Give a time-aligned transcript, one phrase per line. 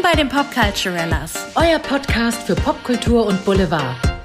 [0.00, 3.96] Willkommen bei den Popculturellas, euer Podcast für Popkultur und Boulevard.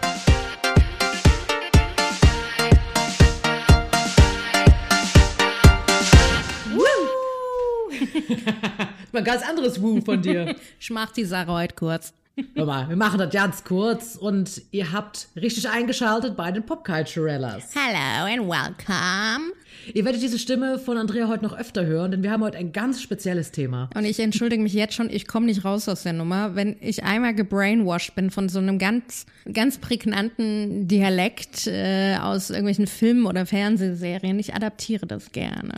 [9.11, 10.55] Mal ein ganz anderes Woo von dir.
[10.79, 12.13] Ich mach die Sache heute kurz.
[12.53, 17.73] Hör mal, wir machen das ganz kurz und ihr habt richtig eingeschaltet bei den Popculturellas.
[17.73, 19.51] Hello and welcome.
[19.93, 22.71] Ihr werdet diese Stimme von Andrea heute noch öfter hören, denn wir haben heute ein
[22.71, 23.89] ganz spezielles Thema.
[23.95, 26.55] Und ich entschuldige mich jetzt schon, ich komme nicht raus aus der Nummer.
[26.55, 32.87] Wenn ich einmal gebrainwashed bin von so einem ganz, ganz prägnanten Dialekt äh, aus irgendwelchen
[32.87, 35.73] Filmen oder Fernsehserien, ich adaptiere das gerne.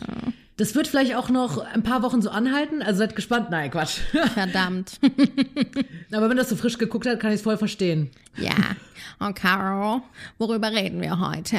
[0.58, 3.48] Das wird vielleicht auch noch ein paar Wochen so anhalten, also seid gespannt.
[3.50, 3.98] Nein, Quatsch.
[4.34, 4.98] Verdammt.
[6.12, 8.10] Aber wenn das so frisch geguckt hat, kann ich es voll verstehen.
[8.36, 8.54] Ja.
[9.20, 10.02] Und Caro,
[10.36, 11.56] worüber reden wir heute?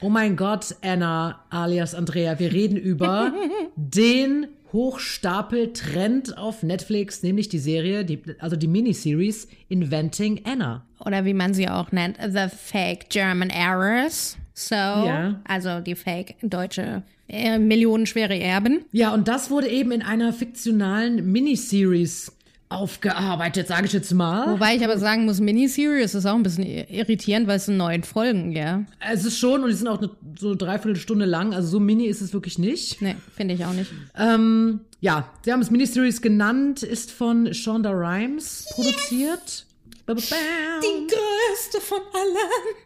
[0.00, 3.32] Oh mein Gott, Anna alias Andrea, wir reden über
[3.76, 10.84] den Hochstapel-Trend auf Netflix, nämlich die Serie, die, also die Miniseries Inventing Anna.
[11.00, 14.36] Oder wie man sie auch nennt, The Fake German Errors.
[14.54, 15.40] So, Ja.
[15.46, 18.84] also die fake deutsche äh, millionenschwere Erben.
[18.92, 22.32] Ja, und das wurde eben in einer fiktionalen Miniseries
[22.70, 24.52] aufgearbeitet, sage ich jetzt mal.
[24.52, 28.02] Wobei ich aber sagen muss, Miniseries ist auch ein bisschen irritierend, weil es sind neun
[28.02, 28.84] Folgen, ja.
[29.10, 30.02] Es ist schon, und die sind auch
[30.38, 33.00] so eine Dreiviertelstunde lang, also so mini ist es wirklich nicht.
[33.00, 33.90] Nee, finde ich auch nicht.
[34.16, 39.40] Ähm, ja, sie haben es Miniseries genannt, ist von Shonda Rhimes produziert.
[39.40, 39.67] Ba,
[40.14, 41.06] bam.
[41.08, 42.76] größte von allen.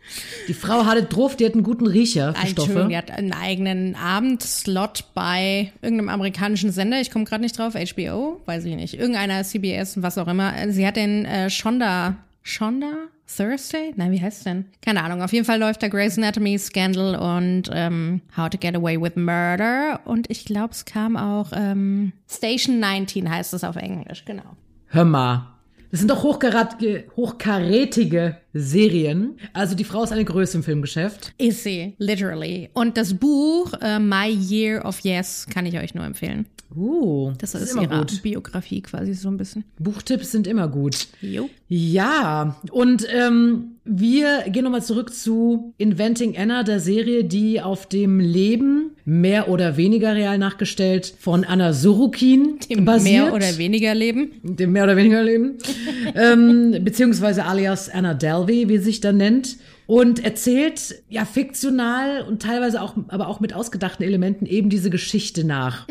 [0.48, 2.86] Die Frau hatte drauf, die hat einen guten Riecher für Stoffe.
[2.88, 7.00] die hat einen eigenen Abendslot bei irgendeinem amerikanischen Sender.
[7.00, 7.74] Ich komme gerade nicht drauf.
[7.74, 8.40] HBO?
[8.46, 8.94] Weiß ich nicht.
[8.94, 10.52] Irgendeiner CBS, was auch immer.
[10.68, 12.16] Sie hat den äh, Shonda.
[12.42, 13.08] Shonda?
[13.34, 13.92] Thursday?
[13.96, 14.66] Nein, wie heißt es denn?
[14.84, 15.22] Keine Ahnung.
[15.22, 19.16] Auf jeden Fall läuft da Grey's Anatomy, Scandal und ähm, How to Get Away with
[19.16, 20.00] Murder.
[20.04, 24.56] Und ich glaube, es kam auch ähm, Station 19 heißt es auf Englisch, genau.
[24.88, 25.51] Hör mal.
[25.92, 29.36] Das sind doch hochkarätige, Serien.
[29.52, 31.34] Also die Frau ist eine Größe im Filmgeschäft.
[31.36, 32.70] Ist sie, literally.
[32.72, 36.46] Und das Buch äh, My Year of Yes kann ich euch nur empfehlen.
[36.74, 38.22] Uh, Das, das ist, ist immer ihre gut.
[38.22, 39.64] Biografie quasi so ein bisschen.
[39.78, 41.08] Buchtipps sind immer gut.
[41.20, 41.50] Jo.
[41.68, 48.20] Ja, und ähm, wir gehen nochmal zurück zu Inventing Anna, der Serie, die auf dem
[48.20, 53.24] Leben, mehr oder weniger real nachgestellt, von Anna Sorokin basiert.
[53.24, 54.30] Mehr oder weniger Leben.
[54.42, 55.58] dem mehr oder weniger Leben,
[56.14, 59.56] ähm, beziehungsweise alias Anna Delvey, wie sie sich dann nennt.
[59.86, 65.44] Und erzählt ja fiktional und teilweise auch, aber auch mit ausgedachten Elementen eben diese Geschichte
[65.44, 65.86] nach.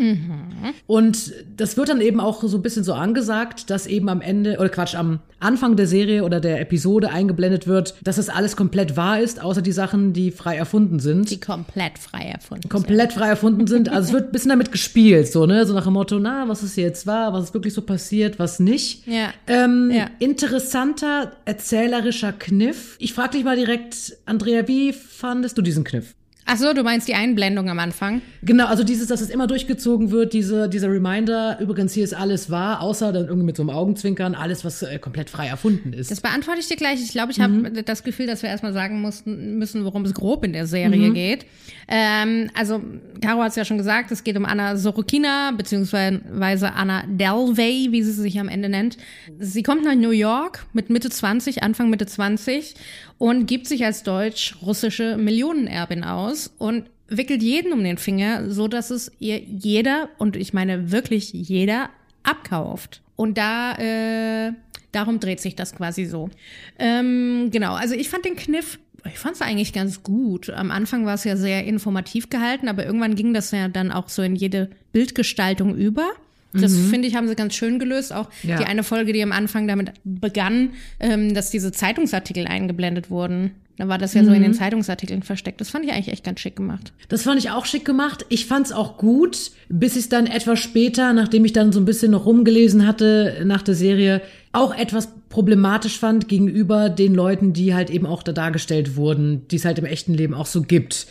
[0.88, 4.58] Und das wird dann eben auch so ein bisschen so angesagt, dass eben am Ende,
[4.58, 8.96] oder Quatsch, am Anfang der Serie oder der Episode eingeblendet wird, dass das alles komplett
[8.98, 11.30] wahr ist, außer die Sachen, die frei erfunden sind.
[11.30, 12.64] Die komplett frei erfunden.
[12.64, 12.72] sind.
[12.72, 13.90] komplett frei erfunden sind.
[13.90, 15.66] Also es wird ein bisschen damit gespielt, so, ne?
[15.66, 18.60] So nach dem Motto, na, was ist jetzt wahr, was ist wirklich so passiert, was
[18.60, 19.08] nicht.
[19.08, 19.30] Ja.
[19.48, 20.08] Ähm, Ja.
[20.20, 22.96] Interessanter erzählerischer Kniff.
[23.00, 26.14] Ich frage dich mal direkt, Andrea, wie fandest du diesen Kniff?
[26.46, 28.22] Ach so, du meinst die Einblendung am Anfang?
[28.42, 32.50] Genau, also dieses, dass es immer durchgezogen wird, diese, dieser Reminder, übrigens hier ist alles
[32.50, 36.12] wahr, außer dann irgendwie mit so einem Augenzwinkern, alles, was äh, komplett frei erfunden ist.
[36.12, 37.02] Das beantworte ich dir gleich.
[37.02, 40.44] Ich glaube, ich habe das Gefühl, dass wir erstmal sagen mussten, müssen, worum es grob
[40.44, 41.46] in der Serie geht.
[41.88, 42.82] Ähm, also,
[43.22, 48.02] Caro hat es ja schon gesagt, es geht um Anna Sorokina, beziehungsweise Anna Delvey, wie
[48.02, 48.98] sie sich am Ende nennt.
[49.40, 52.76] Sie kommt nach New York mit Mitte 20, Anfang Mitte 20
[53.22, 58.90] und gibt sich als deutsch-russische Millionenerbin aus und wickelt jeden um den Finger, so dass
[58.90, 61.92] es ihr jeder, und ich meine wirklich jeder,
[62.24, 63.04] abkauft.
[63.16, 64.54] Und da, äh,
[64.92, 66.32] darum dreht sich das quasi so.
[66.80, 70.50] Ähm, genau, also ich fand den Kniff, ich fand es eigentlich ganz gut.
[70.50, 74.10] Am Anfang war es ja sehr informativ gehalten, aber irgendwann ging das ja dann auch
[74.10, 76.10] so in jede Bildgestaltung über.
[76.54, 78.14] Das finde ich, haben sie ganz schön gelöst.
[78.14, 78.58] Auch Ja.
[78.58, 83.52] die eine Folge, die am Anfang damit begann, ähm, dass diese Zeitungsartikel eingeblendet wurden.
[83.78, 85.60] Da war das ja so in den Zeitungsartikeln versteckt.
[85.60, 86.94] Das fand ich eigentlich echt ganz schick gemacht.
[87.10, 88.26] Das fand ich auch schick gemacht.
[88.30, 92.12] Ich fand's auch gut, bis ich dann etwas später, nachdem ich dann so ein bisschen
[92.12, 94.22] noch rumgelesen hatte nach der Serie,
[94.52, 99.56] auch etwas problematisch fand gegenüber den Leuten, die halt eben auch da dargestellt wurden, die
[99.56, 101.08] es halt im echten Leben auch so gibt.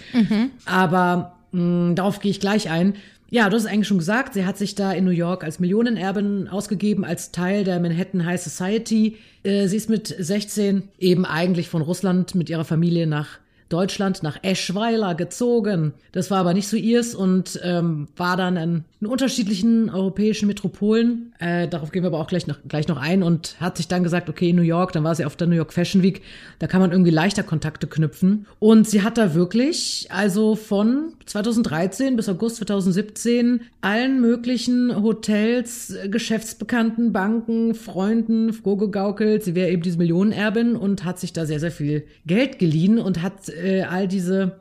[0.65, 2.95] Aber mh, darauf gehe ich gleich ein.
[3.33, 5.61] Ja, du hast es eigentlich schon gesagt, sie hat sich da in New York als
[5.61, 9.19] Millionenerbin ausgegeben, als Teil der Manhattan High Society.
[9.45, 13.39] Äh, sie ist mit 16 eben eigentlich von Russland mit ihrer Familie nach
[13.69, 15.95] Deutschland nach Eschweiler gezogen.
[16.11, 21.33] Das war aber nicht so ihrs und ähm, war dann in, in unterschiedlichen europäischen Metropolen.
[21.39, 24.03] Äh, darauf gehen wir aber auch gleich noch, gleich noch ein und hat sich dann
[24.03, 26.21] gesagt, okay, New York, dann war sie auf der New York Fashion Week,
[26.59, 28.47] da kann man irgendwie leichter Kontakte knüpfen.
[28.59, 37.13] Und sie hat da wirklich, also von 2013 bis August 2017, allen möglichen Hotels, Geschäftsbekannten,
[37.13, 39.45] Banken, Freunden vorgegaukelt.
[39.45, 43.23] Sie wäre eben diese Millionenerbin und hat sich da sehr, sehr viel Geld geliehen und
[43.23, 44.61] hat äh, all diese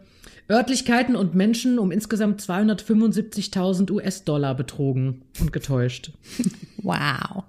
[0.49, 6.11] Örtlichkeiten und Menschen um insgesamt 275.000 US-Dollar betrogen und getäuscht.
[6.81, 7.43] Wow.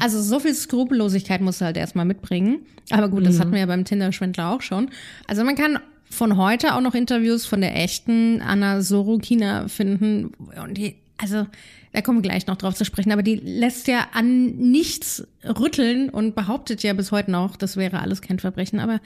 [0.00, 2.60] also so viel Skrupellosigkeit musst du halt erstmal mitbringen.
[2.88, 3.40] Aber gut, das mhm.
[3.40, 4.88] hatten wir ja beim Tinder-Schwindler auch schon.
[5.26, 5.78] Also man kann
[6.08, 10.32] von heute auch noch Interviews von der echten Anna Sorokina finden.
[10.62, 11.46] Und die, also
[11.92, 16.08] da kommen wir gleich noch drauf zu sprechen, aber die lässt ja an nichts rütteln
[16.08, 18.80] und behauptet ja bis heute noch, das wäre alles kein Verbrechen.
[18.80, 19.00] Aber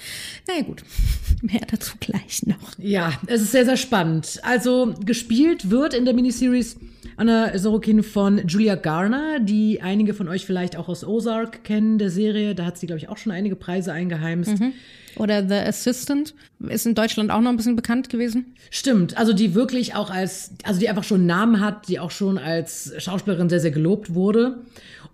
[0.48, 0.82] naja gut,
[1.42, 2.78] mehr dazu gleich noch.
[2.78, 4.40] Ja, es ist sehr, sehr spannend.
[4.42, 6.76] Also gespielt wird in der Miniseries
[7.16, 12.10] Anna Sorokin von Julia Garner, die einige von euch vielleicht auch aus Ozark kennen, der
[12.10, 12.54] Serie.
[12.54, 14.60] Da hat sie, glaube ich, auch schon einige Preise eingeheimst.
[14.60, 14.72] Mhm.
[15.16, 16.34] Oder The Assistant
[16.68, 18.54] ist in Deutschland auch noch ein bisschen bekannt gewesen.
[18.70, 22.10] Stimmt, also die wirklich auch als, also die einfach schon einen Namen hat, die auch
[22.10, 24.58] schon als Schauspielerin sehr, sehr gelobt wurde.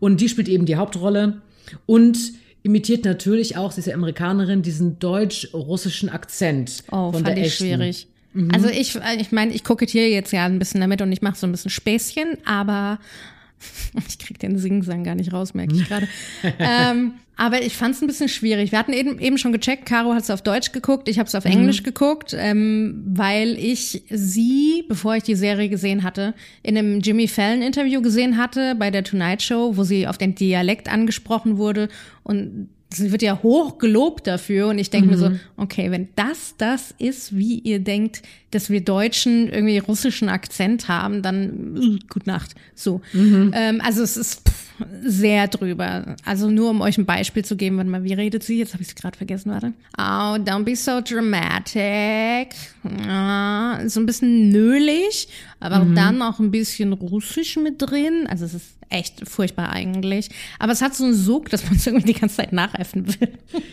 [0.03, 1.43] Und die spielt eben die Hauptrolle
[1.87, 2.19] und
[2.65, 6.83] imitiert natürlich auch, sie ist ja Amerikanerin, diesen deutsch-russischen Akzent.
[6.91, 8.09] Oh, von fand der ich schwierig.
[8.33, 8.51] Mhm.
[8.53, 11.47] Also ich, ich meine, ich kokettiere jetzt ja ein bisschen damit und ich mache so
[11.47, 12.99] ein bisschen Späßchen, aber
[14.09, 16.09] ich krieg den Singsang gar nicht raus, merke ich gerade.
[16.59, 18.73] ähm, aber ich fand es ein bisschen schwierig.
[18.73, 21.35] Wir hatten eben, eben schon gecheckt, Caro hat es auf Deutsch geguckt, ich habe es
[21.35, 21.53] auf mhm.
[21.53, 27.29] Englisch geguckt, ähm, weil ich sie, bevor ich die Serie gesehen hatte, in einem Jimmy
[27.29, 31.89] Fallon-Interview gesehen hatte bei der Tonight Show, wo sie auf den Dialekt angesprochen wurde
[32.23, 35.13] und sie wird ja hoch gelobt dafür und ich denke mhm.
[35.13, 35.41] mir so, mhm.
[35.57, 41.23] okay, wenn das das ist, wie ihr denkt, dass wir Deutschen irgendwie russischen Akzent haben,
[41.23, 42.55] dann uh, gut Nacht.
[42.75, 43.01] So.
[43.13, 43.53] Mhm.
[43.55, 44.73] Ähm, also es ist pff,
[45.05, 46.17] sehr drüber.
[46.25, 48.59] Also nur um euch ein Beispiel zu geben, warte mal, wie redet sie?
[48.59, 49.73] Jetzt habe ich es gerade vergessen, warte.
[49.99, 52.55] Oh, don't be so dramatic.
[53.09, 55.29] Ah, so ein bisschen nölig,
[55.63, 55.95] aber mhm.
[55.95, 58.27] dann auch ein bisschen russisch mit drin.
[58.29, 60.29] Also es ist echt furchtbar eigentlich.
[60.59, 63.29] Aber es hat so einen Sog, dass man es irgendwie die ganze Zeit nachäffen will.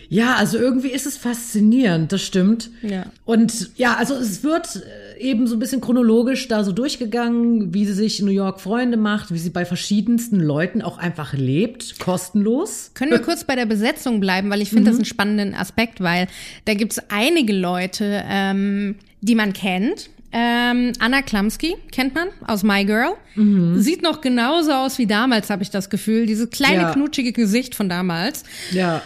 [0.08, 2.70] Ja, also irgendwie ist es faszinierend, das stimmt.
[2.82, 3.06] Ja.
[3.26, 4.78] Und ja, also es wird
[5.18, 8.62] äh, eben so ein bisschen chronologisch da so durchgegangen, wie sie sich in New York
[8.62, 12.92] Freunde macht, wie sie bei verschiedensten Leuten auch einfach lebt, kostenlos.
[12.94, 14.86] Können wir kurz bei der Besetzung bleiben, weil ich finde mhm.
[14.88, 16.28] das einen spannenden Aspekt, weil
[16.66, 22.64] da gibt es einige Leute, ähm, die man kennt ähm, Anna Klamski kennt man aus
[22.64, 23.16] My Girl.
[23.36, 23.80] Mhm.
[23.80, 26.26] Sieht noch genauso aus wie damals, habe ich das Gefühl.
[26.26, 26.94] Dieses kleine, ja.
[26.94, 28.44] knutschige Gesicht von damals.
[28.72, 29.02] Ja.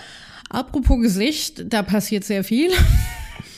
[0.50, 2.72] Apropos Gesicht, da passiert sehr viel.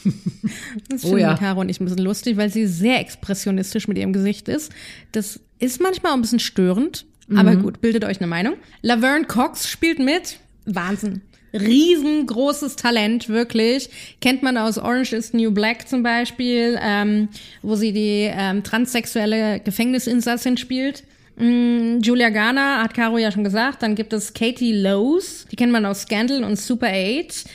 [0.89, 1.35] das ist oh, ja.
[1.35, 4.71] Caro und ich ein bisschen lustig, weil sie sehr expressionistisch mit ihrem Gesicht ist.
[5.11, 7.37] Das ist manchmal ein bisschen störend, mhm.
[7.37, 8.55] aber gut, bildet euch eine Meinung.
[8.81, 10.37] Laverne Cox spielt mit.
[10.65, 11.21] Wahnsinn
[11.59, 13.89] riesengroßes Talent, wirklich.
[14.21, 17.29] Kennt man aus Orange is New Black zum Beispiel, ähm,
[17.61, 21.03] wo sie die ähm, transsexuelle Gefängnisinsassin spielt.
[21.37, 23.83] Mm, Julia Garner hat Caro ja schon gesagt.
[23.83, 27.45] Dann gibt es Katie Lowes, die kennt man aus Scandal und Super 8.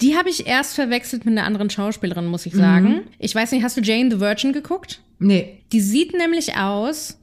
[0.00, 2.88] Die habe ich erst verwechselt mit einer anderen Schauspielerin, muss ich sagen.
[2.88, 3.02] Mhm.
[3.18, 5.00] Ich weiß nicht, hast du Jane the Virgin geguckt?
[5.18, 5.58] Nee.
[5.72, 7.18] Die sieht nämlich aus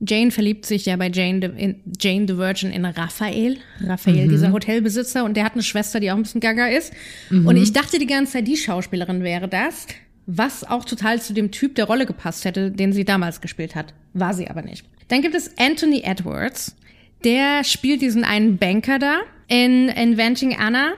[0.00, 3.58] Jane verliebt sich ja bei Jane, the, in, Jane the Virgin in Raphael.
[3.80, 4.30] Raphael, mhm.
[4.30, 6.92] dieser Hotelbesitzer, und der hat eine Schwester, die auch ein bisschen gaga ist.
[7.28, 7.46] Mhm.
[7.46, 9.86] Und ich dachte die ganze Zeit, die Schauspielerin wäre das,
[10.26, 13.92] was auch total zu dem Typ der Rolle gepasst hätte, den sie damals gespielt hat.
[14.14, 14.86] War sie aber nicht.
[15.08, 16.76] Dann gibt es Anthony Edwards.
[17.24, 20.92] Der spielt diesen einen Banker da in Inventing Anna.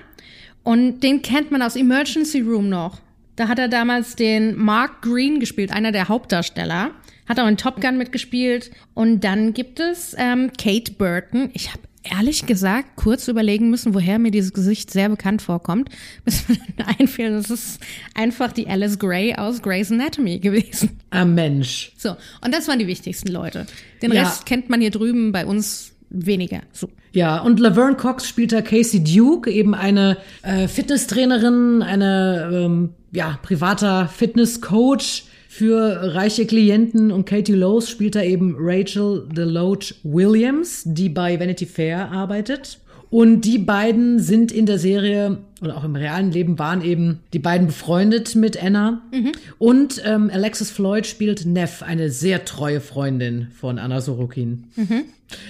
[0.63, 3.01] Und den kennt man aus Emergency Room noch.
[3.35, 6.93] Da hat er damals den Mark Green gespielt, einer der Hauptdarsteller.
[7.29, 8.71] Hat auch in Top Gun mitgespielt.
[8.95, 11.51] Und dann gibt es ähm, Kate Burton.
[11.53, 15.89] Ich habe ehrlich gesagt kurz überlegen müssen, woher mir dieses Gesicht sehr bekannt vorkommt,
[16.25, 17.81] bis mir dann einfiel, das ist
[18.15, 21.01] einfach die Alice Gray aus Grey's Anatomy gewesen.
[21.11, 21.93] Ah, Mensch.
[21.97, 23.67] So, und das waren die wichtigsten Leute.
[24.01, 24.23] Den ja.
[24.23, 26.61] Rest kennt man hier drüben bei uns weniger.
[26.73, 26.91] So.
[27.13, 33.39] Ja, und Laverne Cox spielt da Casey Duke, eben eine äh, Fitnesstrainerin, eine ähm, ja,
[33.43, 35.25] privater Fitnesscoach,
[35.55, 41.67] für reiche Klienten und Katie Lowe's spielt da eben Rachel DeLoach Williams, die bei Vanity
[41.67, 42.79] Fair arbeitet.
[43.11, 47.39] Und die beiden sind in der Serie oder auch im realen Leben waren eben die
[47.39, 49.03] beiden befreundet mit Anna.
[49.13, 49.33] Mhm.
[49.59, 54.65] Und ähm, Alexis Floyd spielt Neff, eine sehr treue Freundin von Anna Sorokin.
[54.77, 55.05] Mhm.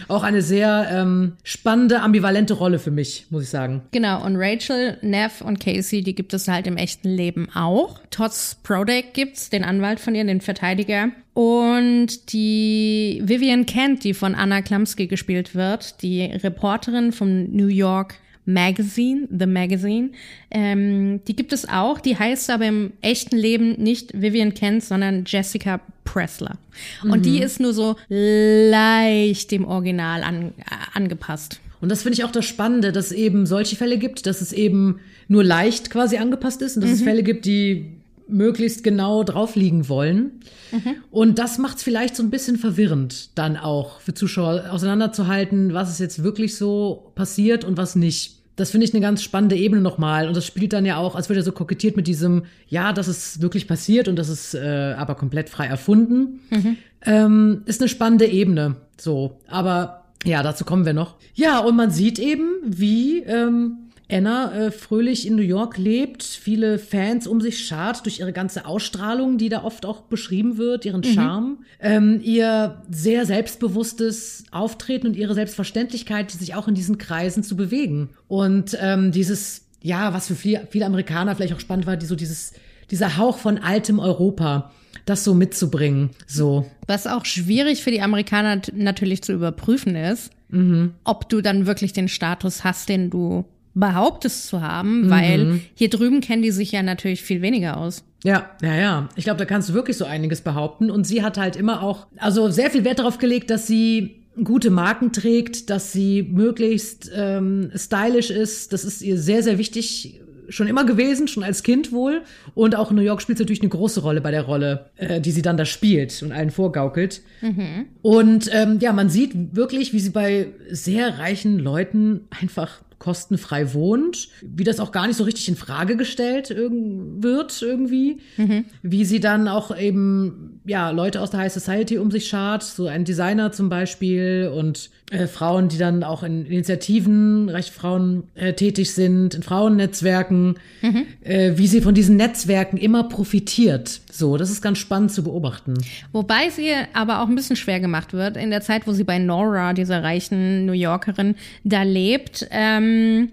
[0.09, 3.83] Auch eine sehr ähm, spannende, ambivalente Rolle für mich, muss ich sagen.
[3.90, 8.00] Genau, und Rachel, Neff und Casey, die gibt es halt im echten Leben auch.
[8.11, 11.09] Tots Prodek gibt's, den Anwalt von ihr, den Verteidiger.
[11.35, 18.16] Und die Vivian Kent, die von Anna Klamski gespielt wird, die Reporterin vom New York
[18.44, 20.11] Magazine, The Magazine.
[20.50, 22.00] Ähm, die gibt es auch.
[22.00, 26.58] Die heißt aber im echten Leben nicht Vivian Kent, sondern Jessica Pressler.
[27.02, 27.22] Und mhm.
[27.22, 31.61] die ist nur so leicht dem Original an, äh, angepasst.
[31.80, 34.52] Und das finde ich auch das Spannende, dass es eben solche Fälle gibt, dass es
[34.52, 36.96] eben nur leicht quasi angepasst ist und dass mhm.
[36.96, 38.01] es Fälle gibt, die
[38.32, 40.40] möglichst genau drauf liegen wollen.
[40.72, 40.96] Mhm.
[41.10, 45.90] Und das macht es vielleicht so ein bisschen verwirrend, dann auch für Zuschauer auseinanderzuhalten, was
[45.90, 48.38] ist jetzt wirklich so passiert und was nicht.
[48.56, 50.28] Das finde ich eine ganz spannende Ebene nochmal.
[50.28, 53.08] Und das spielt dann ja auch, als wird ja so kokettiert mit diesem, ja, das
[53.08, 56.40] ist wirklich passiert und das ist äh, aber komplett frei erfunden.
[56.50, 56.76] Mhm.
[57.04, 58.76] Ähm, ist eine spannende Ebene.
[58.98, 59.38] So.
[59.48, 61.16] Aber ja, dazu kommen wir noch.
[61.34, 66.78] Ja, und man sieht eben, wie ähm, Anna äh, fröhlich in New York lebt, viele
[66.78, 71.00] Fans um sich schart durch ihre ganze Ausstrahlung, die da oft auch beschrieben wird, ihren
[71.00, 71.14] mhm.
[71.14, 77.57] Charme, ähm, ihr sehr selbstbewusstes Auftreten und ihre Selbstverständlichkeit, sich auch in diesen Kreisen zu
[77.57, 78.11] bewegen.
[78.28, 82.16] Und ähm, dieses, ja, was für viele, viele Amerikaner vielleicht auch spannend war, die so
[82.16, 82.52] dieses,
[82.90, 84.71] dieser Hauch von altem Europa
[85.07, 86.11] das so mitzubringen.
[86.26, 86.71] So.
[86.87, 90.95] Was auch schwierig für die Amerikaner natürlich zu überprüfen ist, mhm.
[91.04, 95.60] ob du dann wirklich den Status hast, den du behauptest zu haben, weil mhm.
[95.74, 98.04] hier drüben kennen die sich ja natürlich viel weniger aus.
[98.24, 99.08] Ja, ja, ja.
[99.16, 100.90] Ich glaube, da kannst du wirklich so einiges behaupten.
[100.90, 104.70] Und sie hat halt immer auch, also sehr viel Wert darauf gelegt, dass sie gute
[104.70, 108.72] Marken trägt, dass sie möglichst ähm, stylisch ist.
[108.72, 112.22] Das ist ihr sehr, sehr wichtig schon immer gewesen, schon als Kind wohl.
[112.54, 115.20] Und auch in New York spielt sie natürlich eine große Rolle bei der Rolle, äh,
[115.20, 117.22] die sie dann da spielt und allen vorgaukelt.
[117.40, 117.86] Mhm.
[118.02, 124.28] Und ähm, ja, man sieht wirklich, wie sie bei sehr reichen Leuten einfach kostenfrei wohnt,
[124.42, 128.64] wie das auch gar nicht so richtig in Frage gestellt wird irgendwie, mhm.
[128.82, 132.87] wie sie dann auch eben ja Leute aus der High Society um sich schart, so
[132.87, 138.54] ein Designer zum Beispiel und äh, Frauen, die dann auch in Initiativen, recht Frauen äh,
[138.54, 141.07] tätig sind, in Frauennetzwerken, mhm.
[141.23, 144.00] äh, wie sie von diesen Netzwerken immer profitiert.
[144.11, 145.75] So, das ist ganz spannend zu beobachten.
[146.12, 149.19] Wobei sie aber auch ein bisschen schwer gemacht wird in der Zeit, wo sie bei
[149.19, 152.49] Nora, dieser reichen New Yorkerin, da lebt.
[152.50, 153.28] Ähm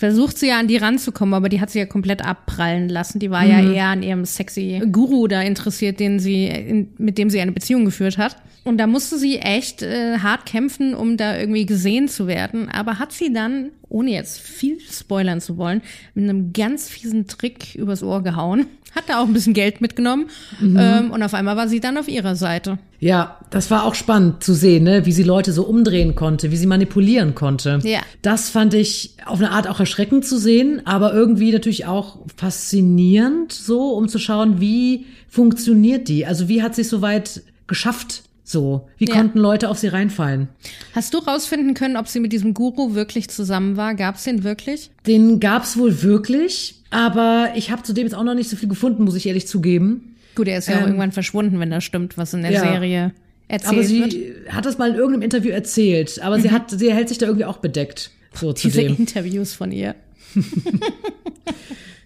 [0.00, 3.18] versucht sie ja an die ranzukommen, aber die hat sie ja komplett abprallen lassen.
[3.18, 3.50] Die war mhm.
[3.50, 7.52] ja eher an ihrem sexy Guru da interessiert, den sie, in, mit dem sie eine
[7.52, 8.36] Beziehung geführt hat.
[8.64, 12.70] Und da musste sie echt äh, hart kämpfen, um da irgendwie gesehen zu werden.
[12.70, 15.82] Aber hat sie dann, ohne jetzt viel spoilern zu wollen,
[16.14, 18.66] mit einem ganz fiesen Trick übers Ohr gehauen.
[18.94, 20.30] Hat da auch ein bisschen Geld mitgenommen.
[20.60, 20.76] Mhm.
[20.80, 22.78] Ähm, und auf einmal war sie dann auf ihrer Seite.
[22.98, 25.06] Ja, das war auch spannend zu sehen, ne?
[25.06, 27.78] wie sie Leute so umdrehen konnte, wie sie manipulieren konnte.
[27.84, 28.00] Ja.
[28.22, 33.52] Das fand ich auf eine Art auch erschreckend zu sehen, aber irgendwie natürlich auch faszinierend,
[33.52, 36.26] so, um zu schauen, wie funktioniert die?
[36.26, 39.14] Also wie hat sie es so weit geschafft, so, wie ja.
[39.14, 40.48] konnten Leute auf sie reinfallen?
[40.94, 43.94] Hast du rausfinden können, ob sie mit diesem Guru wirklich zusammen war?
[43.94, 44.90] Gab es den wirklich?
[45.06, 48.68] Den gab es wohl wirklich, aber ich habe zudem jetzt auch noch nicht so viel
[48.68, 50.16] gefunden, muss ich ehrlich zugeben.
[50.34, 52.60] Gut, er ist ja ähm, auch irgendwann verschwunden, wenn das stimmt, was in der ja.
[52.60, 53.12] Serie
[53.50, 54.52] erzählt aber sie wird.
[54.52, 56.42] hat das mal in irgendeinem Interview erzählt, aber mhm.
[56.42, 58.10] sie hat, sie hält sich da irgendwie auch bedeckt.
[58.32, 59.96] So Diese Interviews von ihr.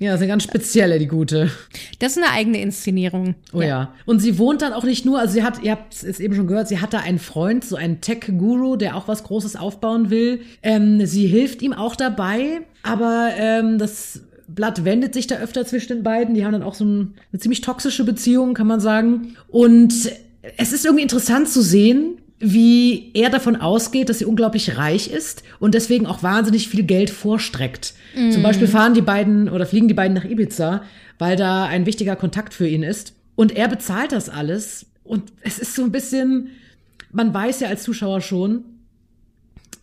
[0.04, 1.50] Ja, das ist eine ganz spezielle, die gute.
[1.98, 3.36] Das ist eine eigene Inszenierung.
[3.52, 3.66] Oh ja.
[3.66, 3.94] ja.
[4.06, 6.46] Und sie wohnt dann auch nicht nur, also sie hat, ihr habt es eben schon
[6.46, 10.40] gehört, sie hat da einen Freund, so einen Tech-Guru, der auch was Großes aufbauen will.
[10.62, 15.94] Ähm, sie hilft ihm auch dabei, aber ähm, das Blatt wendet sich da öfter zwischen
[15.94, 16.34] den beiden.
[16.34, 19.36] Die haben dann auch so ein, eine ziemlich toxische Beziehung, kann man sagen.
[19.48, 19.94] Und
[20.56, 25.42] es ist irgendwie interessant zu sehen, wie er davon ausgeht, dass sie unglaublich reich ist
[25.60, 27.94] und deswegen auch wahnsinnig viel Geld vorstreckt.
[28.14, 28.30] Mm.
[28.30, 30.82] Zum Beispiel fahren die beiden oder fliegen die beiden nach Ibiza,
[31.18, 33.14] weil da ein wichtiger Kontakt für ihn ist.
[33.34, 34.86] Und er bezahlt das alles.
[35.02, 36.50] Und es ist so ein bisschen,
[37.12, 38.64] man weiß ja als Zuschauer schon,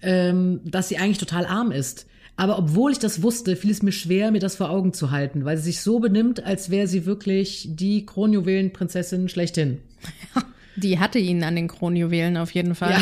[0.01, 2.06] ähm, dass sie eigentlich total arm ist.
[2.38, 5.46] Aber obwohl ich das wusste, fiel es mir schwer, mir das vor Augen zu halten,
[5.46, 9.80] weil sie sich so benimmt, als wäre sie wirklich die Kronjuwelenprinzessin schlechthin.
[10.75, 12.96] Die hatte ihn an den Kronjuwelen auf jeden Fall.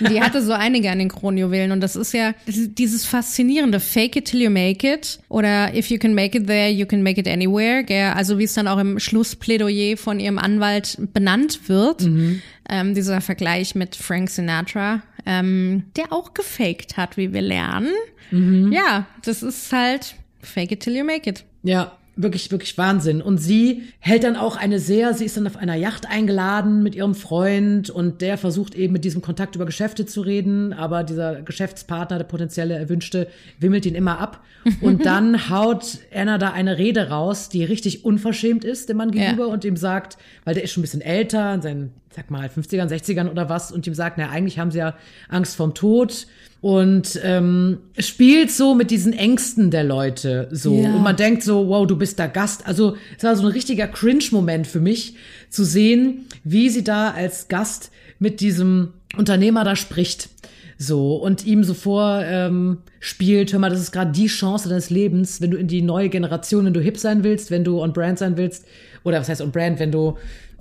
[0.00, 0.08] Ja.
[0.08, 4.26] Die hatte so einige an den Kronjuwelen und das ist ja dieses faszinierende Fake it
[4.26, 7.26] till you make it oder if you can make it there, you can make it
[7.28, 7.84] anywhere.
[8.14, 12.02] Also wie es dann auch im Schlussplädoyer von ihrem Anwalt benannt wird.
[12.02, 12.42] Mhm.
[12.68, 17.92] Ähm, dieser Vergleich mit Frank Sinatra, ähm, der auch gefaked hat, wie wir lernen.
[18.32, 18.72] Mhm.
[18.72, 21.44] Ja, das ist halt fake it till you make it.
[21.62, 23.20] Ja, wirklich, wirklich Wahnsinn.
[23.20, 26.94] Und sie hält dann auch eine sehr, sie ist dann auf einer Yacht eingeladen mit
[26.94, 31.42] ihrem Freund und der versucht eben mit diesem Kontakt über Geschäfte zu reden, aber dieser
[31.42, 33.28] Geschäftspartner, der potenzielle Erwünschte,
[33.60, 34.42] wimmelt ihn immer ab.
[34.80, 39.48] Und dann haut Anna da eine Rede raus, die richtig unverschämt ist dem Mann gegenüber
[39.48, 39.52] ja.
[39.52, 42.88] und ihm sagt, weil der ist schon ein bisschen älter, in seinen, sag mal, 50ern,
[42.88, 44.96] 60ern oder was, und ihm sagt, na, eigentlich haben sie ja
[45.28, 46.26] Angst vorm Tod
[46.66, 50.74] und ähm, spielt so mit diesen Ängsten der Leute so.
[50.74, 50.96] Ja.
[50.96, 52.66] Und man denkt so, wow, du bist da Gast.
[52.66, 55.14] Also es war so ein richtiger Cringe-Moment für mich,
[55.48, 60.28] zu sehen, wie sie da als Gast mit diesem Unternehmer da spricht.
[60.76, 64.90] So, und ihm so vor ähm, spielt, hör mal, das ist gerade die Chance deines
[64.90, 67.92] Lebens, wenn du in die neue Generation, wenn du hip sein willst, wenn du on
[67.92, 68.66] brand sein willst,
[69.04, 70.16] oder was heißt on brand, wenn du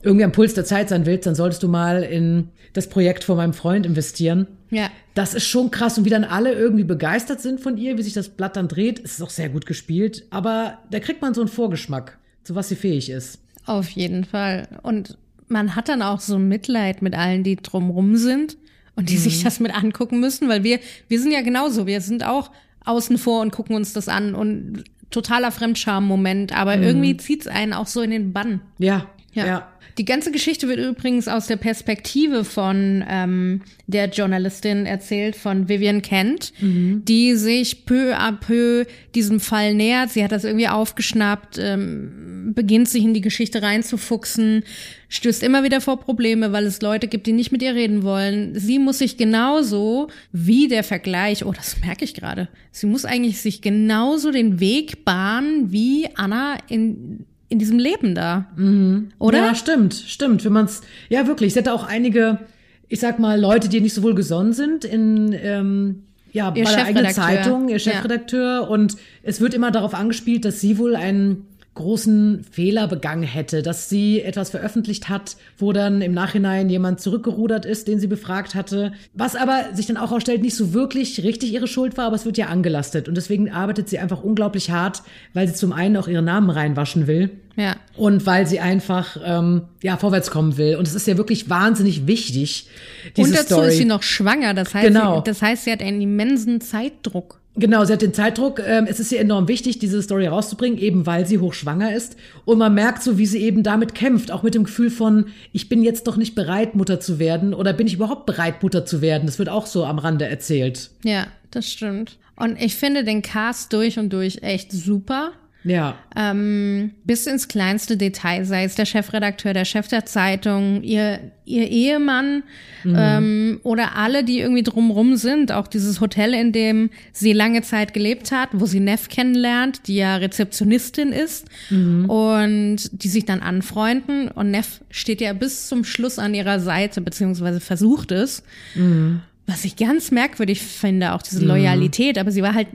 [0.06, 3.38] irgendwie am Puls der Zeit sein willst, dann solltest du mal in das Projekt von
[3.38, 4.48] meinem Freund investieren.
[4.70, 4.90] Ja.
[5.14, 8.14] Das ist schon krass und wie dann alle irgendwie begeistert sind von ihr, wie sich
[8.14, 11.48] das Blatt dann dreht, ist auch sehr gut gespielt, aber da kriegt man so einen
[11.48, 13.40] Vorgeschmack, zu was sie fähig ist.
[13.66, 14.68] Auf jeden Fall.
[14.84, 18.58] Und man hat dann auch so Mitleid mit allen, die drumrum sind
[18.96, 19.20] und die mhm.
[19.20, 22.52] sich das mit angucken müssen, weil wir, wir sind ja genauso, wir sind auch
[22.84, 26.84] außen vor und gucken uns das an und totaler Fremdscham-Moment, aber mhm.
[26.84, 28.62] irgendwie zieht's einen auch so in den Bann.
[28.78, 29.46] Ja, ja.
[29.46, 29.72] ja.
[29.98, 36.02] Die ganze Geschichte wird übrigens aus der Perspektive von ähm, der Journalistin erzählt, von Vivian
[36.02, 37.04] Kent, mhm.
[37.06, 40.10] die sich peu à peu diesem Fall nähert.
[40.10, 44.64] Sie hat das irgendwie aufgeschnappt, ähm, beginnt sich in die Geschichte reinzufuchsen,
[45.08, 48.60] stößt immer wieder vor Probleme, weil es Leute gibt, die nicht mit ihr reden wollen.
[48.60, 53.40] Sie muss sich genauso wie der Vergleich, oh, das merke ich gerade, sie muss eigentlich
[53.40, 58.48] sich genauso den Weg bahnen wie Anna in in diesem Leben da.
[58.56, 59.12] Mhm.
[59.20, 59.40] Oder?
[59.40, 60.44] Ja, stimmt, stimmt.
[60.46, 62.40] Wenn man es, ja wirklich, es hätte auch einige,
[62.88, 66.76] ich sag mal, Leute, die nicht so wohl gesonnen sind in, ähm, ja, ihr bei
[66.76, 68.62] der eigenen Zeitung, ihr Chefredakteur.
[68.62, 68.68] Ja.
[68.68, 73.90] Und es wird immer darauf angespielt, dass sie wohl einen großen Fehler begangen hätte, dass
[73.90, 78.94] sie etwas veröffentlicht hat, wo dann im Nachhinein jemand zurückgerudert ist, den sie befragt hatte,
[79.14, 82.26] was aber sich dann auch ausstellt, nicht so wirklich richtig ihre Schuld war, aber es
[82.26, 85.04] wird ja angelastet und deswegen arbeitet sie einfach unglaublich hart,
[85.34, 87.30] weil sie zum einen auch ihren Namen reinwaschen will.
[87.58, 87.76] Ja.
[87.96, 90.76] Und weil sie einfach ähm, ja vorwärts kommen will.
[90.76, 92.68] Und es ist ja wirklich wahnsinnig wichtig.
[93.16, 93.68] Diese und dazu Story.
[93.70, 94.54] ist sie noch schwanger.
[94.54, 95.18] Das heißt, genau.
[95.18, 97.40] sie, das heißt, sie hat einen immensen Zeitdruck.
[97.58, 98.60] Genau, sie hat den Zeitdruck.
[98.60, 102.18] Ähm, es ist ihr enorm wichtig, diese Story rauszubringen, eben weil sie hochschwanger ist.
[102.44, 105.70] Und man merkt so, wie sie eben damit kämpft, auch mit dem Gefühl von, ich
[105.70, 107.54] bin jetzt doch nicht bereit, Mutter zu werden.
[107.54, 109.26] Oder bin ich überhaupt bereit, Mutter zu werden?
[109.26, 110.90] Das wird auch so am Rande erzählt.
[111.04, 112.18] Ja, das stimmt.
[112.36, 115.32] Und ich finde den Cast durch und durch echt super.
[115.66, 115.98] Ja.
[116.16, 121.68] Ähm, bis ins kleinste Detail, sei es der Chefredakteur, der Chef der Zeitung, ihr, ihr
[121.68, 122.44] Ehemann
[122.84, 122.96] mhm.
[122.96, 125.52] ähm, oder alle, die irgendwie drumrum sind.
[125.52, 129.96] Auch dieses Hotel, in dem sie lange Zeit gelebt hat, wo sie Neff kennenlernt, die
[129.96, 132.10] ja Rezeptionistin ist mhm.
[132.12, 134.28] und die sich dann anfreunden.
[134.30, 138.44] Und Neff steht ja bis zum Schluss an ihrer Seite, beziehungsweise versucht es.
[138.76, 139.22] Mhm.
[139.48, 141.50] Was ich ganz merkwürdig finde, auch diese mhm.
[141.50, 142.68] Loyalität, aber sie war halt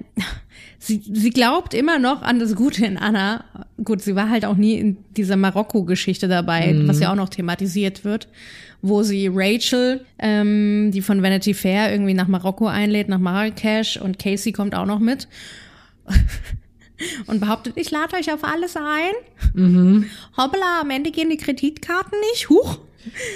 [0.80, 3.44] sie, sie glaubt immer noch an das Gute in Anna.
[3.84, 6.88] Gut, sie war halt auch nie in dieser Marokko-Geschichte dabei, mhm.
[6.88, 8.26] was ja auch noch thematisiert wird,
[8.82, 14.18] wo sie Rachel, ähm, die von Vanity Fair irgendwie nach Marokko einlädt, nach Marrakesch und
[14.18, 15.28] Casey kommt auch noch mit.
[17.26, 19.12] und behauptet, ich lade euch auf alles ein.
[19.54, 20.06] Mhm.
[20.36, 22.48] Hoppla, am Ende gehen die Kreditkarten nicht.
[22.48, 22.78] Huch.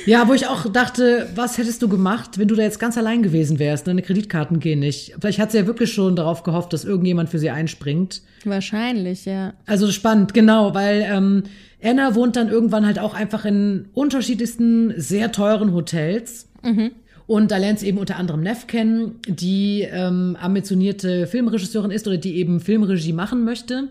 [0.07, 3.22] Ja, wo ich auch dachte, was hättest du gemacht, wenn du da jetzt ganz allein
[3.22, 3.87] gewesen wärst?
[3.87, 5.14] Deine Kreditkarten gehen nicht.
[5.18, 8.22] Vielleicht hat sie ja wirklich schon darauf gehofft, dass irgendjemand für sie einspringt.
[8.44, 9.55] Wahrscheinlich, ja.
[9.66, 11.44] Also spannend, genau, weil ähm,
[11.83, 16.48] Anna wohnt dann irgendwann halt auch einfach in unterschiedlichsten, sehr teuren Hotels.
[16.62, 16.90] Mhm.
[17.27, 22.18] Und da lernt sie eben unter anderem Neff kennen, die ähm, ambitionierte Filmregisseurin ist oder
[22.18, 23.88] die eben Filmregie machen möchte,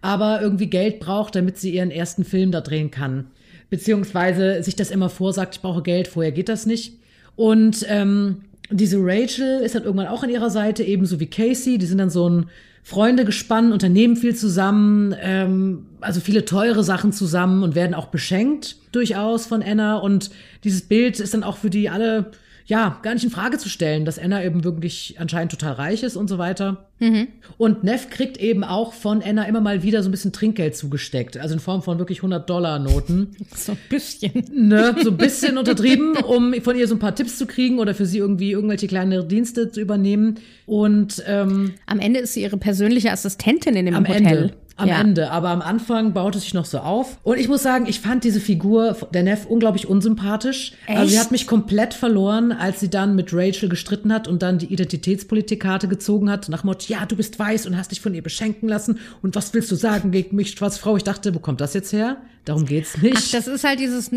[0.00, 3.26] aber irgendwie Geld braucht, damit sie ihren ersten Film da drehen kann
[3.72, 6.98] beziehungsweise sich das immer vorsagt, ich brauche Geld, vorher geht das nicht.
[7.36, 11.78] Und ähm, diese Rachel ist dann irgendwann auch an ihrer Seite, ebenso wie Casey.
[11.78, 12.50] Die sind dann so ein
[12.82, 18.76] Freunde gespannt, unternehmen viel zusammen, ähm, also viele teure Sachen zusammen und werden auch beschenkt
[18.92, 19.96] durchaus von Anna.
[19.96, 20.28] Und
[20.64, 22.32] dieses Bild ist dann auch für die alle
[22.66, 26.16] ja, gar nicht in Frage zu stellen, dass Anna eben wirklich anscheinend total reich ist
[26.16, 26.88] und so weiter.
[27.00, 27.28] Mhm.
[27.58, 31.36] Und Neff kriegt eben auch von Anna immer mal wieder so ein bisschen Trinkgeld zugesteckt,
[31.36, 33.36] also in Form von wirklich 100-Dollar-Noten.
[33.54, 34.44] So ein bisschen.
[34.52, 37.94] Ne, so ein bisschen untertrieben, um von ihr so ein paar Tipps zu kriegen oder
[37.94, 40.36] für sie irgendwie irgendwelche kleine Dienste zu übernehmen.
[40.66, 44.26] Und ähm, am Ende ist sie ihre persönliche Assistentin in dem am Hotel.
[44.26, 44.54] Ende.
[44.82, 45.00] Am Ja.
[45.00, 45.30] Ende.
[45.30, 47.16] Aber am Anfang baut es sich noch so auf.
[47.22, 50.72] Und ich muss sagen, ich fand diese Figur der Neff unglaublich unsympathisch.
[50.86, 51.24] Also sie Echt?
[51.24, 55.88] hat mich komplett verloren, als sie dann mit Rachel gestritten hat und dann die Identitätspolitikkarte
[55.88, 56.48] gezogen hat.
[56.48, 58.98] Nach Motto, ja, du bist weiß und hast dich von ihr beschenken lassen.
[59.22, 60.96] Und was willst du sagen gegen mich, schwarze Frau?
[60.96, 62.16] Ich dachte, wo kommt das jetzt her?
[62.44, 63.16] Darum geht's nicht.
[63.16, 64.10] Ach, das ist halt dieses,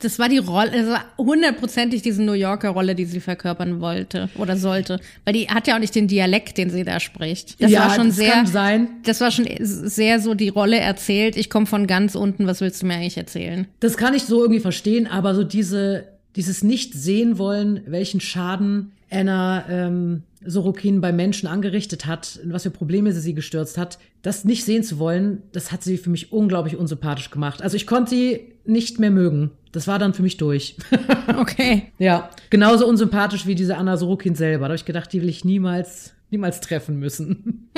[0.00, 4.56] das war die Rolle, also hundertprozentig diese New Yorker Rolle, die sie verkörpern wollte oder
[4.58, 5.00] sollte.
[5.24, 7.60] Weil die hat ja auch nicht den Dialekt, den sie da spricht.
[7.62, 8.88] Das Ja, war schon das sehr, kann sein.
[9.04, 11.36] das war schon sehr so die Rolle erzählt.
[11.36, 13.66] Ich komme von ganz unten, was willst du mir eigentlich erzählen?
[13.80, 16.04] Das kann ich so irgendwie verstehen, aber so diese,
[16.36, 22.62] dieses nicht sehen wollen, welchen Schaden Anna ähm, Sorokin bei Menschen angerichtet hat, in was
[22.62, 26.10] für Probleme sie sie gestürzt hat, das nicht sehen zu wollen, das hat sie für
[26.10, 27.62] mich unglaublich unsympathisch gemacht.
[27.62, 29.50] Also ich konnte sie nicht mehr mögen.
[29.72, 30.76] Das war dann für mich durch.
[31.38, 31.92] Okay.
[31.98, 34.66] ja, genauso unsympathisch wie diese Anna Sorokin selber.
[34.66, 37.68] Da habe ich gedacht, die will ich niemals, niemals treffen müssen.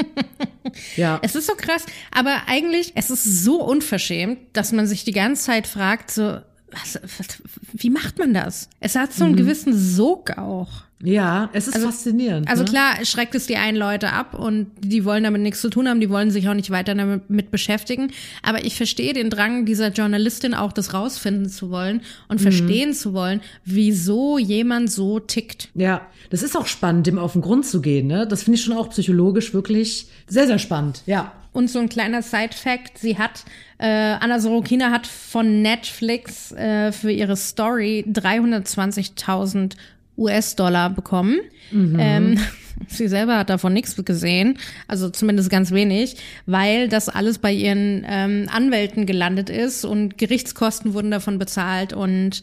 [0.97, 1.19] ja.
[1.23, 5.45] Es ist so krass, aber eigentlich, es ist so unverschämt, dass man sich die ganze
[5.45, 6.39] Zeit fragt, so,
[6.71, 8.69] was, was, wie macht man das?
[8.81, 10.83] Es hat so einen gewissen Sog auch.
[11.03, 12.49] Ja, es ist faszinierend.
[12.49, 12.71] Also ne?
[12.71, 16.01] klar, schreckt es die einen Leute ab und die wollen damit nichts zu tun haben,
[16.01, 18.11] die wollen sich auch nicht weiter damit mit beschäftigen.
[18.43, 23.13] Aber ich verstehe den Drang dieser Journalistin auch, das rausfinden zu wollen und verstehen zu
[23.13, 25.69] wollen, wieso jemand so tickt.
[25.75, 28.09] Ja, das ist auch spannend, dem auf den Grund zu gehen.
[28.09, 28.27] Ne?
[28.27, 31.03] Das finde ich schon auch psychologisch wirklich sehr, sehr spannend.
[31.07, 31.33] Ja.
[31.53, 33.45] Und so ein kleiner Side-Fact, sie hat,
[33.79, 39.73] äh, Anna Sorokina hat von Netflix äh, für ihre Story 320.000
[40.19, 41.41] US-Dollar bekommen.
[41.73, 42.39] Ähm,
[42.89, 48.05] sie selber hat davon nichts gesehen, also zumindest ganz wenig, weil das alles bei ihren
[48.09, 52.43] ähm, Anwälten gelandet ist und Gerichtskosten wurden davon bezahlt und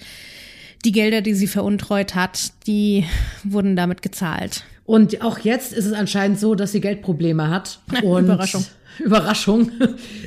[0.84, 3.06] die Gelder, die sie veruntreut hat, die
[3.44, 4.64] wurden damit gezahlt.
[4.86, 7.80] Und auch jetzt ist es anscheinend so, dass sie Geldprobleme hat.
[8.04, 8.64] Und Überraschung.
[9.03, 9.71] Überraschung.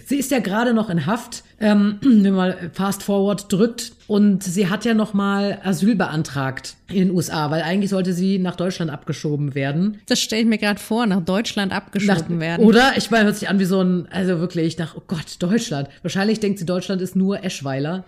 [0.06, 3.92] Sie ist ja gerade noch in Haft, ähm, wenn man mal Fast Forward drückt.
[4.06, 8.38] Und sie hat ja noch mal Asyl beantragt in den USA, weil eigentlich sollte sie
[8.38, 10.00] nach Deutschland abgeschoben werden.
[10.06, 12.64] Das stelle ich mir gerade vor, nach Deutschland abgeschoben Nach, werden.
[12.64, 12.92] Oder?
[12.96, 15.88] Ich meine, hört sich an wie so ein, also wirklich, ich dachte, oh Gott, Deutschland.
[16.00, 18.04] Wahrscheinlich denkt sie, Deutschland ist nur Eschweiler.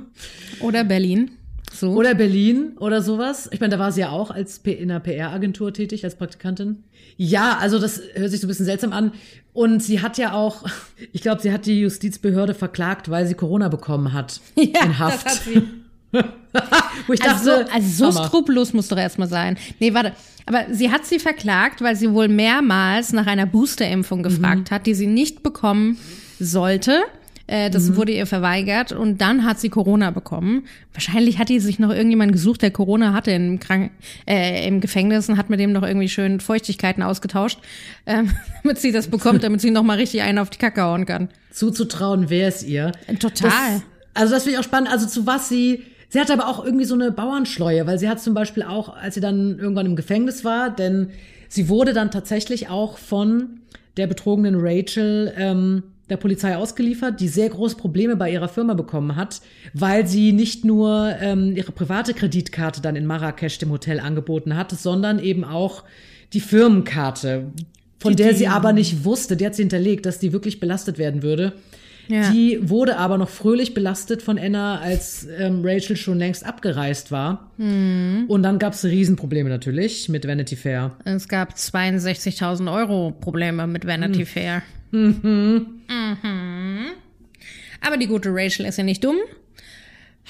[0.60, 1.32] Oder Berlin.
[1.72, 1.90] So.
[1.92, 3.48] Oder Berlin oder sowas.
[3.52, 6.84] Ich meine, da war sie ja auch als P in einer PR-Agentur tätig, als Praktikantin.
[7.16, 9.12] Ja, also das hört sich so ein bisschen seltsam an.
[9.52, 10.64] Und sie hat ja auch,
[11.12, 14.40] ich glaube, sie hat die Justizbehörde verklagt, weil sie Corona bekommen hat.
[14.56, 15.24] ja, in Haft.
[15.26, 15.62] das hat sie.
[17.08, 18.28] Wo ich Also, dachte, so, also so Hammer.
[18.28, 19.58] skrupellos muss doch erstmal sein.
[19.80, 20.12] Nee, warte.
[20.46, 24.94] Aber sie hat sie verklagt, weil sie wohl mehrmals nach einer Boosterimpfung gefragt hat, die
[24.94, 25.98] sie nicht bekommen
[26.38, 27.00] sollte.
[27.46, 30.64] Äh, das wurde ihr verweigert und dann hat sie Corona bekommen.
[30.92, 33.90] Wahrscheinlich hat die sich noch irgendjemand gesucht, der Corona hatte im, Krank
[34.26, 37.58] äh, im Gefängnis und hat mit dem noch irgendwie schön Feuchtigkeiten ausgetauscht,
[38.06, 38.30] ähm,
[38.62, 41.28] damit sie das bekommt, damit sie noch mal richtig einen auf die Kacke hauen kann.
[41.50, 42.92] zuzutrauen, wer es ihr.
[43.20, 43.50] Total.
[43.50, 43.82] Das,
[44.14, 44.90] also das finde ich auch spannend.
[44.90, 48.20] Also zu was sie, sie hat aber auch irgendwie so eine Bauernschleue, weil sie hat
[48.20, 51.10] zum Beispiel auch, als sie dann irgendwann im Gefängnis war, denn
[51.48, 53.60] sie wurde dann tatsächlich auch von
[53.98, 55.82] der betrogenen Rachel ähm,
[56.14, 59.40] der Polizei ausgeliefert, die sehr große Probleme bei ihrer Firma bekommen hat,
[59.72, 64.70] weil sie nicht nur ähm, ihre private Kreditkarte dann in Marrakesch dem Hotel angeboten hat,
[64.70, 65.82] sondern eben auch
[66.32, 67.46] die Firmenkarte,
[67.98, 70.98] von Die- der sie aber nicht wusste, die hat sie hinterlegt, dass die wirklich belastet
[70.98, 71.52] werden würde.
[72.06, 72.30] Ja.
[72.30, 77.50] Die wurde aber noch fröhlich belastet von Anna, als ähm, Rachel schon längst abgereist war.
[77.56, 78.24] Mhm.
[78.28, 80.92] Und dann gab es Riesenprobleme natürlich mit Vanity Fair.
[81.06, 84.26] Es gab 62.000 Euro Probleme mit Vanity Hm.
[84.26, 84.62] Fair.
[84.92, 85.66] Mhm.
[87.86, 89.18] Aber die gute Rachel ist ja nicht dumm.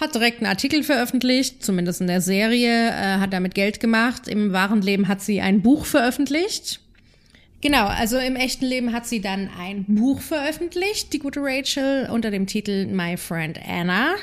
[0.01, 4.27] Hat direkt einen Artikel veröffentlicht, zumindest in der Serie, äh, hat damit Geld gemacht.
[4.27, 6.81] Im wahren Leben hat sie ein Buch veröffentlicht.
[7.61, 12.31] Genau, also im echten Leben hat sie dann ein Buch veröffentlicht, die gute Rachel, unter
[12.31, 14.17] dem Titel My Friend Anna.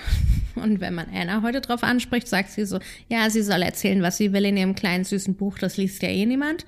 [0.56, 4.18] Und wenn man Anna heute drauf anspricht, sagt sie so, ja, sie soll erzählen, was
[4.18, 6.66] sie will in ihrem kleinen süßen Buch, das liest ja eh niemand.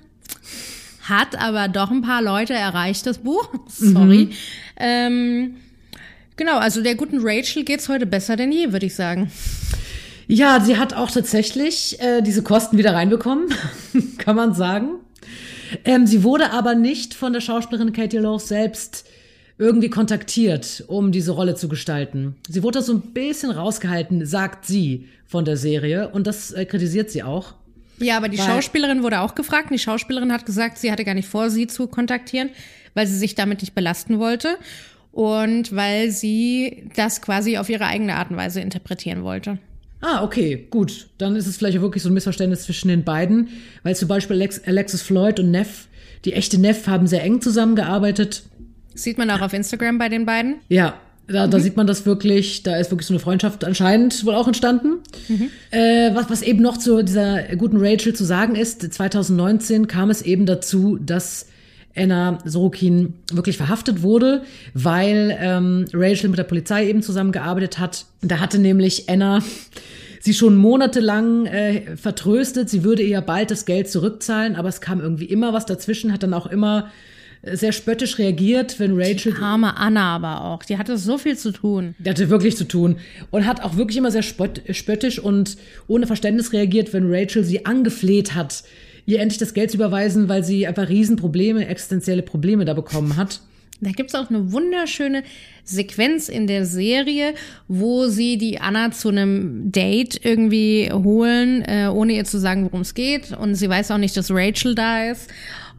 [1.02, 3.48] Hat aber doch ein paar Leute erreicht, das Buch.
[3.68, 4.30] Sorry.
[4.78, 5.56] Ähm,
[6.36, 9.30] genau, also der guten Rachel geht's heute besser denn je, würde ich sagen.
[10.26, 13.48] Ja, sie hat auch tatsächlich äh, diese Kosten wieder reinbekommen,
[14.18, 14.96] kann man sagen.
[15.84, 19.06] Ähm, sie wurde aber nicht von der Schauspielerin Katie Lowe selbst
[19.58, 22.36] irgendwie kontaktiert, um diese Rolle zu gestalten.
[22.48, 27.10] Sie wurde so ein bisschen rausgehalten, sagt sie von der Serie, und das äh, kritisiert
[27.10, 27.54] sie auch.
[27.98, 29.70] Ja, aber die Schauspielerin wurde auch gefragt.
[29.70, 32.50] Die Schauspielerin hat gesagt, sie hatte gar nicht vor, sie zu kontaktieren,
[32.94, 34.58] weil sie sich damit nicht belasten wollte
[35.14, 39.58] und weil sie das quasi auf ihre eigene Art und Weise interpretieren wollte.
[40.00, 41.06] Ah, okay, gut.
[41.18, 43.48] Dann ist es vielleicht auch wirklich so ein Missverständnis zwischen den beiden,
[43.84, 45.86] weil zum Beispiel Alex, Alexis Floyd und Neff,
[46.24, 48.42] die echte Neff, haben sehr eng zusammengearbeitet.
[48.94, 50.56] Sieht man auch auf Instagram bei den beiden?
[50.68, 51.62] Ja, da, da mhm.
[51.62, 54.98] sieht man das wirklich, da ist wirklich so eine Freundschaft anscheinend wohl auch entstanden.
[55.28, 55.50] Mhm.
[55.70, 60.22] Äh, was, was eben noch zu dieser guten Rachel zu sagen ist, 2019 kam es
[60.22, 61.46] eben dazu, dass
[61.96, 64.42] Anna Sorokin wirklich verhaftet wurde,
[64.74, 68.06] weil ähm, Rachel mit der Polizei eben zusammengearbeitet hat.
[68.22, 69.40] Da hatte nämlich Anna
[70.20, 75.00] sie schon monatelang äh, vertröstet, sie würde ihr bald das Geld zurückzahlen, aber es kam
[75.00, 76.90] irgendwie immer was dazwischen, hat dann auch immer
[77.52, 79.32] sehr spöttisch reagiert, wenn Rachel.
[79.32, 80.62] Die arme Anna aber auch.
[80.62, 81.94] Die hatte so viel zu tun.
[81.98, 82.96] Die hatte wirklich zu tun.
[83.30, 88.34] Und hat auch wirklich immer sehr spöttisch und ohne Verständnis reagiert, wenn Rachel sie angefleht
[88.34, 88.64] hat,
[89.06, 93.40] ihr endlich das Geld zu überweisen, weil sie einfach Riesenprobleme, existenzielle Probleme da bekommen hat.
[93.80, 95.24] Da gibt's auch eine wunderschöne
[95.64, 97.34] Sequenz in der Serie,
[97.68, 102.80] wo sie die Anna zu einem Date irgendwie holen, äh, ohne ihr zu sagen, worum
[102.80, 103.32] es geht.
[103.32, 105.28] Und sie weiß auch nicht, dass Rachel da ist.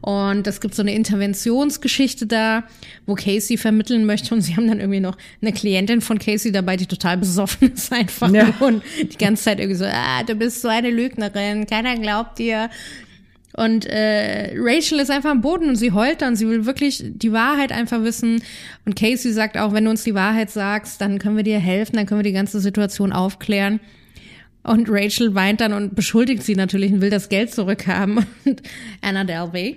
[0.02, 2.64] Und es gibt so eine Interventionsgeschichte da,
[3.06, 4.34] wo Casey vermitteln möchte.
[4.34, 7.92] Und sie haben dann irgendwie noch eine Klientin von Casey dabei, die total besoffen ist
[7.92, 8.52] einfach ja.
[8.60, 12.70] und die ganze Zeit irgendwie so, ah, du bist so eine Lügnerin, keiner glaubt dir.
[13.54, 16.36] Und äh, Rachel ist einfach am Boden und sie heult dann.
[16.36, 18.42] Sie will wirklich die Wahrheit einfach wissen.
[18.84, 21.96] Und Casey sagt auch, wenn du uns die Wahrheit sagst, dann können wir dir helfen,
[21.96, 23.80] dann können wir die ganze Situation aufklären.
[24.62, 28.26] Und Rachel weint dann und beschuldigt sie natürlich und will das Geld zurückhaben.
[28.44, 28.62] Und
[29.00, 29.76] Anna Delvey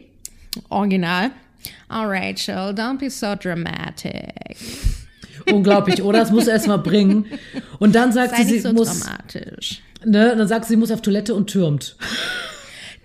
[0.69, 1.29] Original.
[1.91, 4.57] Oh, Rachel, don't be so dramatic.
[5.51, 6.19] Unglaublich, oder?
[6.19, 7.25] Das muss er erst mal bringen.
[7.77, 8.99] Und dann sagt Sei sie, sie so muss.
[8.99, 9.81] Dramatisch.
[10.05, 11.95] Ne, dann sagt sie, sie muss auf Toilette und türmt.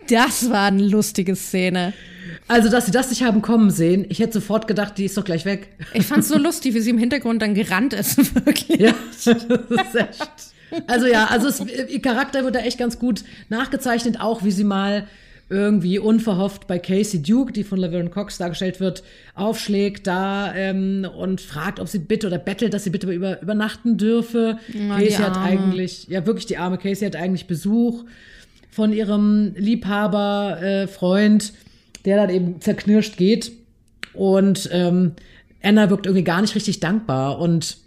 [0.09, 1.93] Das war eine lustige Szene.
[2.47, 5.25] Also, dass sie das nicht haben kommen sehen, ich hätte sofort gedacht, die ist doch
[5.25, 5.69] gleich weg.
[5.95, 8.81] Ich fand's so lustig, wie sie im Hintergrund dann gerannt ist, wirklich.
[8.81, 10.31] Ja, das ist echt.
[10.87, 14.65] Also ja, also es, ihr Charakter wird da echt ganz gut nachgezeichnet, auch wie sie
[14.65, 15.07] mal
[15.51, 21.41] irgendwie unverhofft bei Casey Duke, die von Laverne Cox dargestellt wird, aufschlägt da ähm, und
[21.41, 24.59] fragt, ob sie bitte oder bettelt, dass sie bitte über, übernachten dürfe.
[24.75, 28.05] Oh, Casey hat eigentlich, ja wirklich die arme Casey hat eigentlich Besuch
[28.75, 31.53] von ihrem Liebhaber, äh, Freund,
[32.05, 33.53] der dann eben zerknirscht geht.
[34.13, 35.13] Und ähm,
[35.63, 37.39] Anna wirkt irgendwie gar nicht richtig dankbar.
[37.39, 37.79] Und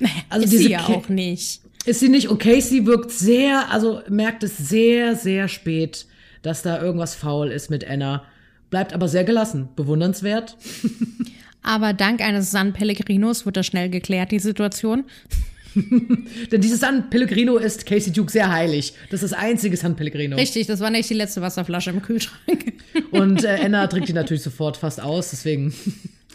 [0.28, 1.60] also ist diese sie ja auch nicht.
[1.84, 2.28] Ist sie nicht.
[2.28, 6.06] Und Casey wirkt sehr, also merkt es sehr, sehr spät
[6.46, 8.22] dass da irgendwas faul ist mit Anna.
[8.70, 9.68] Bleibt aber sehr gelassen.
[9.74, 10.56] Bewundernswert.
[11.62, 15.04] aber dank eines San Pellegrinos wird das schnell geklärt, die Situation.
[16.52, 18.94] Denn dieses San Pellegrino ist Casey Duke sehr heilig.
[19.10, 20.36] Das ist das einzige San Pellegrino.
[20.36, 22.72] Richtig, das war nicht die letzte Wasserflasche im Kühlschrank.
[23.10, 25.74] Und äh, Anna trinkt die natürlich sofort fast aus, deswegen.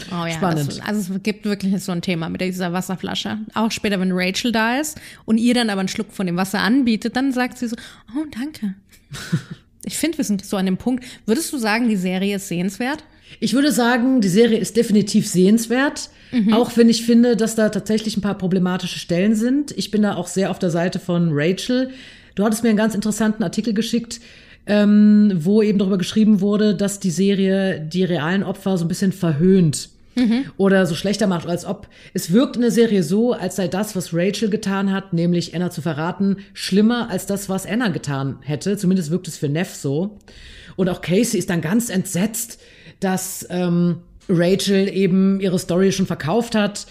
[0.10, 0.68] Oh ja, Spannend.
[0.68, 3.38] Das, also es gibt wirklich so ein Thema mit dieser Wasserflasche.
[3.54, 6.60] Auch später, wenn Rachel da ist und ihr dann aber einen Schluck von dem Wasser
[6.60, 7.76] anbietet, dann sagt sie so,
[8.18, 8.74] oh, danke.
[9.86, 11.04] Ich finde, wir sind so an dem Punkt.
[11.28, 13.04] Würdest du sagen, die Serie ist sehenswert?
[13.39, 16.10] Ich würde sagen, die Serie ist definitiv sehenswert.
[16.32, 16.54] Mhm.
[16.54, 19.72] Auch wenn ich finde, dass da tatsächlich ein paar problematische Stellen sind.
[19.78, 21.89] Ich bin da auch sehr auf der Seite von Rachel.
[22.36, 24.22] Du hattest mir einen ganz interessanten Artikel geschickt,
[24.65, 29.12] ähm, wo eben darüber geschrieben wurde, dass die Serie die realen Opfer so ein bisschen
[29.12, 30.46] verhöhnt mhm.
[30.58, 33.96] oder so schlechter macht, als ob es wirkt in der Serie so, als sei das,
[33.96, 38.78] was Rachel getan hat, nämlich Anna zu verraten, schlimmer als das, was Anna getan hätte.
[38.78, 40.17] Zumindest wirkt es für Neff so.
[40.76, 42.60] Und auch Casey ist dann ganz entsetzt,
[43.02, 43.98] dass ähm,
[44.30, 46.88] Rachel eben ihre Story schon verkauft hat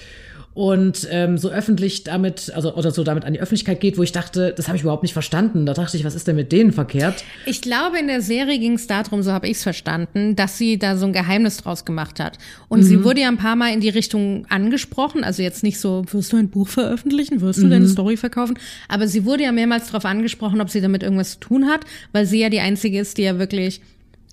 [0.53, 4.11] und ähm, so öffentlich damit, also oder so damit an die Öffentlichkeit geht, wo ich
[4.11, 5.64] dachte, das habe ich überhaupt nicht verstanden.
[5.64, 7.25] Da dachte ich, was ist denn mit denen verkehrt?
[7.46, 10.77] Ich glaube, in der Serie ging es darum, so habe ich es verstanden, dass sie
[10.77, 12.38] da so ein Geheimnis draus gemacht hat.
[12.68, 12.85] Und mhm.
[12.85, 16.33] sie wurde ja ein paar Mal in die Richtung angesprochen, also jetzt nicht so, wirst
[16.33, 17.70] du ein Buch veröffentlichen, wirst du mhm.
[17.70, 21.40] deine Story verkaufen, aber sie wurde ja mehrmals darauf angesprochen, ob sie damit irgendwas zu
[21.40, 23.81] tun hat, weil sie ja die einzige ist, die ja wirklich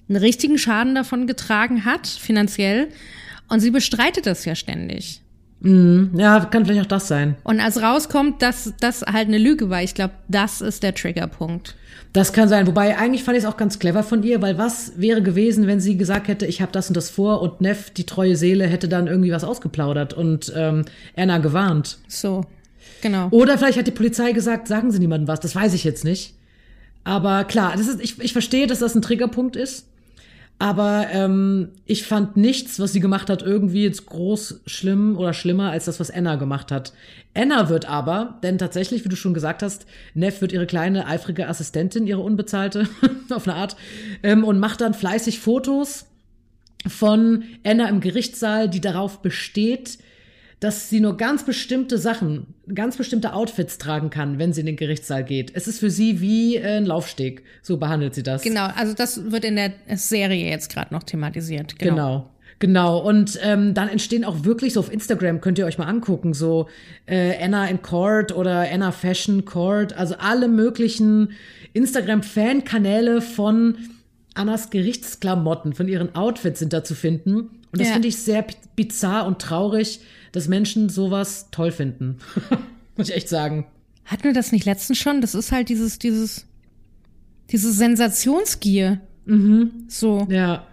[0.10, 2.89] einen richtigen Schaden davon getragen hat, finanziell.
[3.50, 5.22] Und sie bestreitet das ja ständig.
[5.60, 6.12] Mhm.
[6.15, 7.36] Ja, kann vielleicht auch das sein.
[7.43, 11.76] Und als rauskommt, dass das halt eine Lüge war, ich glaube, das ist der Triggerpunkt.
[12.13, 12.67] Das kann sein.
[12.67, 15.80] Wobei eigentlich fand ich es auch ganz clever von ihr, weil was wäre gewesen, wenn
[15.80, 18.88] sie gesagt hätte, ich habe das und das vor und Neff, die treue Seele, hätte
[18.88, 22.00] dann irgendwie was ausgeplaudert und ähm, Anna gewarnt.
[22.08, 22.46] So,
[23.02, 23.28] genau.
[23.32, 25.39] Oder vielleicht hat die Polizei gesagt, sagen Sie niemandem was.
[25.39, 26.36] Das weiß ich jetzt nicht.
[27.04, 29.86] Aber klar, das ist, ich, ich verstehe, dass das ein Triggerpunkt ist.
[30.60, 35.70] Aber ähm, ich fand nichts, was sie gemacht hat, irgendwie jetzt groß schlimm oder schlimmer
[35.70, 36.93] als das, was Anna gemacht hat.
[37.36, 41.48] Anna wird aber, denn tatsächlich, wie du schon gesagt hast, Neff wird ihre kleine, eifrige
[41.48, 42.89] Assistentin, ihre unbezahlte,
[43.30, 43.76] auf eine Art,
[44.24, 46.08] ähm, und macht dann fleißig Fotos
[46.88, 50.00] von Anna im Gerichtssaal, die darauf besteht,
[50.60, 54.76] dass sie nur ganz bestimmte Sachen, ganz bestimmte Outfits tragen kann, wenn sie in den
[54.76, 55.52] Gerichtssaal geht.
[55.54, 57.43] Es ist für sie wie ein Laufsteg.
[57.62, 58.41] So behandelt sie das.
[58.41, 61.78] Genau, also das wird in der Serie jetzt gerade noch thematisiert.
[61.78, 61.93] Genau.
[61.96, 62.30] genau.
[62.60, 66.34] Genau, und ähm, dann entstehen auch wirklich so auf Instagram, könnt ihr euch mal angucken,
[66.34, 66.67] so
[67.06, 71.34] äh, Anna in Court oder Anna Fashion Court, also alle möglichen
[71.74, 73.78] Instagram-Fan-Kanäle von
[74.34, 77.36] Annas Gerichtsklamotten, von ihren Outfits sind da zu finden.
[77.72, 77.93] Und das ja.
[77.93, 78.43] finde ich sehr
[78.76, 80.00] bizarr und traurig,
[80.38, 82.17] dass Menschen sowas toll finden.
[82.95, 83.65] Muss ich echt sagen.
[84.06, 85.21] Hatten wir das nicht letztens schon?
[85.21, 86.45] Das ist halt dieses, dieses,
[87.52, 89.02] dieses Sensationsgier.
[89.26, 89.71] Mhm.
[89.88, 90.28] So.
[90.30, 90.65] Ja.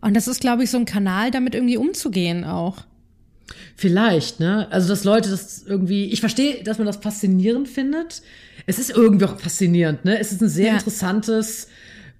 [0.00, 2.84] Und das ist, glaube ich, so ein Kanal, damit irgendwie umzugehen auch.
[3.76, 4.68] Vielleicht, ne?
[4.70, 8.22] Also, dass Leute das irgendwie, ich verstehe, dass man das faszinierend findet.
[8.66, 10.18] Es ist irgendwie auch faszinierend, ne?
[10.18, 10.74] Es ist ein sehr ja.
[10.74, 11.68] interessantes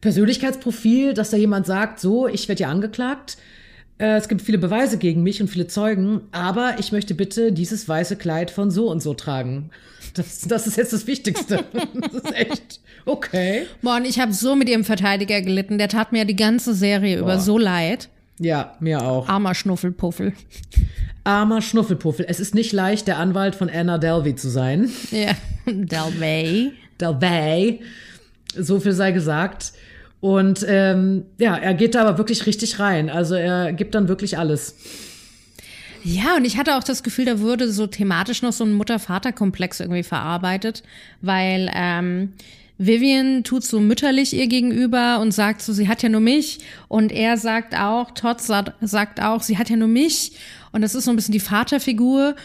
[0.00, 3.38] Persönlichkeitsprofil, dass da jemand sagt, so, ich werde ja angeklagt.
[3.98, 7.88] Äh, es gibt viele Beweise gegen mich und viele Zeugen, aber ich möchte bitte dieses
[7.88, 9.70] weiße Kleid von so und so tragen.
[10.14, 11.64] Das, das ist jetzt das Wichtigste.
[12.00, 13.66] das ist echt okay.
[13.82, 15.78] Boah, und ich habe so mit ihrem Verteidiger gelitten.
[15.78, 17.22] Der tat mir die ganze Serie Boah.
[17.22, 18.08] über so leid.
[18.38, 19.28] Ja, mir auch.
[19.28, 20.32] Armer Schnuffelpuffel.
[21.24, 22.24] Armer Schnuffelpuffel.
[22.28, 24.90] Es ist nicht leicht, der Anwalt von Anna Delvey zu sein.
[25.10, 25.32] Ja,
[25.66, 26.72] Delvey.
[27.00, 27.80] Delvey.
[28.56, 29.72] So viel sei gesagt.
[30.20, 33.08] Und ähm, ja, er geht da aber wirklich richtig rein.
[33.08, 34.74] Also er gibt dann wirklich alles.
[36.02, 39.80] Ja, und ich hatte auch das Gefühl, da würde so thematisch noch so ein Mutter-Vater-Komplex
[39.80, 40.82] irgendwie verarbeitet,
[41.20, 42.32] weil ähm,
[42.78, 46.60] Vivian tut so mütterlich ihr gegenüber und sagt so, sie hat ja nur mich.
[46.86, 50.32] Und er sagt auch, Todd sagt auch, sie hat ja nur mich.
[50.70, 52.36] Und das ist so ein bisschen die Vaterfigur.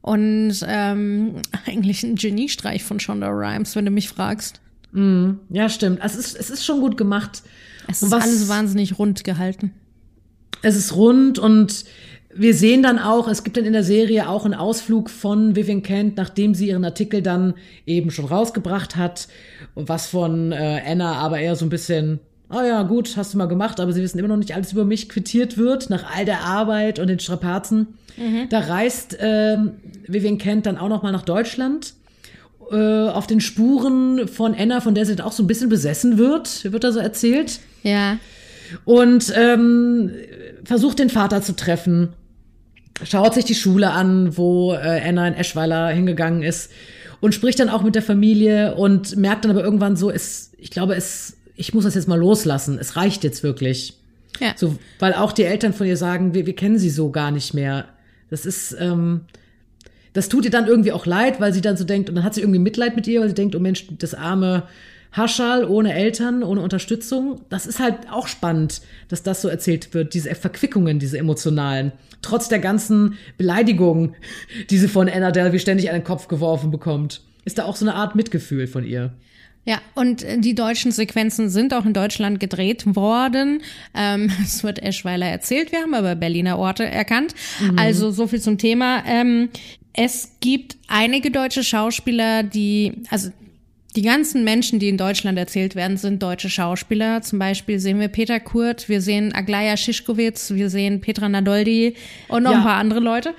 [0.00, 1.34] Und ähm,
[1.66, 4.60] eigentlich ein Geniestreich von Shonda Rhimes, wenn du mich fragst.
[4.92, 6.00] Mm, ja, stimmt.
[6.02, 7.42] Also es ist, es ist schon gut gemacht.
[7.88, 9.72] Es ist was, alles wahnsinnig rund gehalten.
[10.62, 11.84] Es ist rund und
[12.32, 15.82] wir sehen dann auch, es gibt dann in der Serie auch einen Ausflug von Vivian
[15.82, 17.54] Kent, nachdem sie ihren Artikel dann
[17.86, 19.26] eben schon rausgebracht hat,
[19.74, 23.46] was von äh, Anna aber eher so ein bisschen, oh ja, gut, hast du mal
[23.46, 26.42] gemacht, aber sie wissen immer noch nicht alles über mich, quittiert wird, nach all der
[26.42, 27.88] Arbeit und den Strapazen.
[28.16, 28.48] Mhm.
[28.48, 29.56] Da reist äh,
[30.06, 31.94] Vivian Kent dann auch noch mal nach Deutschland
[32.70, 36.18] äh, auf den Spuren von Anna, von der sie dann auch so ein bisschen besessen
[36.18, 37.60] wird, wird da so erzählt.
[37.82, 38.18] Ja.
[38.84, 40.12] Und ähm,
[40.64, 42.10] versucht den Vater zu treffen
[43.04, 46.70] schaut sich die Schule an, wo äh, Anna in Eschweiler hingegangen ist
[47.20, 50.70] und spricht dann auch mit der Familie und merkt dann aber irgendwann so, es, ich
[50.70, 52.78] glaube, es, ich muss das jetzt mal loslassen.
[52.78, 53.94] Es reicht jetzt wirklich.
[54.38, 54.54] Ja.
[54.56, 57.52] So, weil auch die Eltern von ihr sagen, wir, wir kennen sie so gar nicht
[57.52, 57.86] mehr.
[58.30, 59.22] Das ist, ähm,
[60.12, 62.34] das tut ihr dann irgendwie auch leid, weil sie dann so denkt, und dann hat
[62.34, 64.64] sie irgendwie Mitleid mit ihr, weil sie denkt, oh Mensch, das arme
[65.12, 67.40] Haschal ohne Eltern, ohne Unterstützung.
[67.48, 71.92] Das ist halt auch spannend, dass das so erzählt wird, diese Verquickungen, diese emotionalen.
[72.22, 74.14] Trotz der ganzen Beleidigungen,
[74.68, 77.84] die sie von Anna Delvey ständig an den Kopf geworfen bekommt, ist da auch so
[77.84, 79.12] eine Art Mitgefühl von ihr.
[79.64, 83.62] Ja, und äh, die deutschen Sequenzen sind auch in Deutschland gedreht worden.
[83.94, 87.34] Ähm, es wird Eschweiler erzählt, wir haben aber Berliner Orte erkannt.
[87.60, 87.78] Mhm.
[87.78, 89.02] Also so viel zum Thema.
[89.06, 89.48] Ähm,
[89.92, 93.30] es gibt einige deutsche Schauspieler, die, also
[93.96, 97.22] die ganzen Menschen, die in Deutschland erzählt werden, sind deutsche Schauspieler.
[97.22, 101.96] Zum Beispiel sehen wir Peter Kurt, wir sehen Aglaya Schischkowitz, wir sehen Petra Nadoldi
[102.28, 102.58] und noch ja.
[102.58, 103.34] ein paar andere Leute.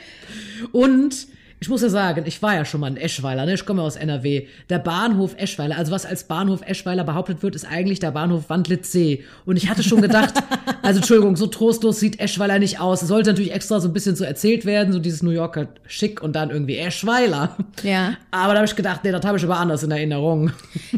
[0.73, 1.27] Und
[1.61, 3.53] ich muss ja sagen, ich war ja schon mal in Eschweiler, ne?
[3.53, 4.47] ich komme aus NRW.
[4.71, 9.23] Der Bahnhof Eschweiler, also was als Bahnhof Eschweiler behauptet wird, ist eigentlich der Bahnhof Wandlitzsee.
[9.45, 10.33] Und ich hatte schon gedacht,
[10.81, 13.03] also Entschuldigung, so trostlos sieht Eschweiler nicht aus.
[13.03, 16.23] Es sollte natürlich extra so ein bisschen so erzählt werden, so dieses New Yorker Schick
[16.23, 17.55] und dann irgendwie Eschweiler.
[17.83, 18.17] Ja.
[18.31, 20.51] Aber da habe ich gedacht, nee, das habe ich aber anders in Erinnerung.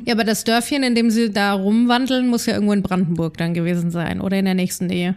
[0.05, 3.53] Ja, aber das Dörfchen, in dem sie da rumwandeln, muss ja irgendwo in Brandenburg dann
[3.53, 5.15] gewesen sein oder in der nächsten Nähe.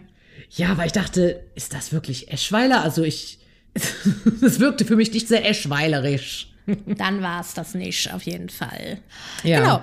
[0.51, 2.83] Ja, weil ich dachte, ist das wirklich Eschweiler?
[2.83, 3.39] Also ich
[4.41, 6.49] Es wirkte für mich nicht sehr eschweilerisch.
[6.85, 8.99] Dann war es das nicht, auf jeden Fall.
[9.43, 9.59] Ja.
[9.59, 9.81] Genau.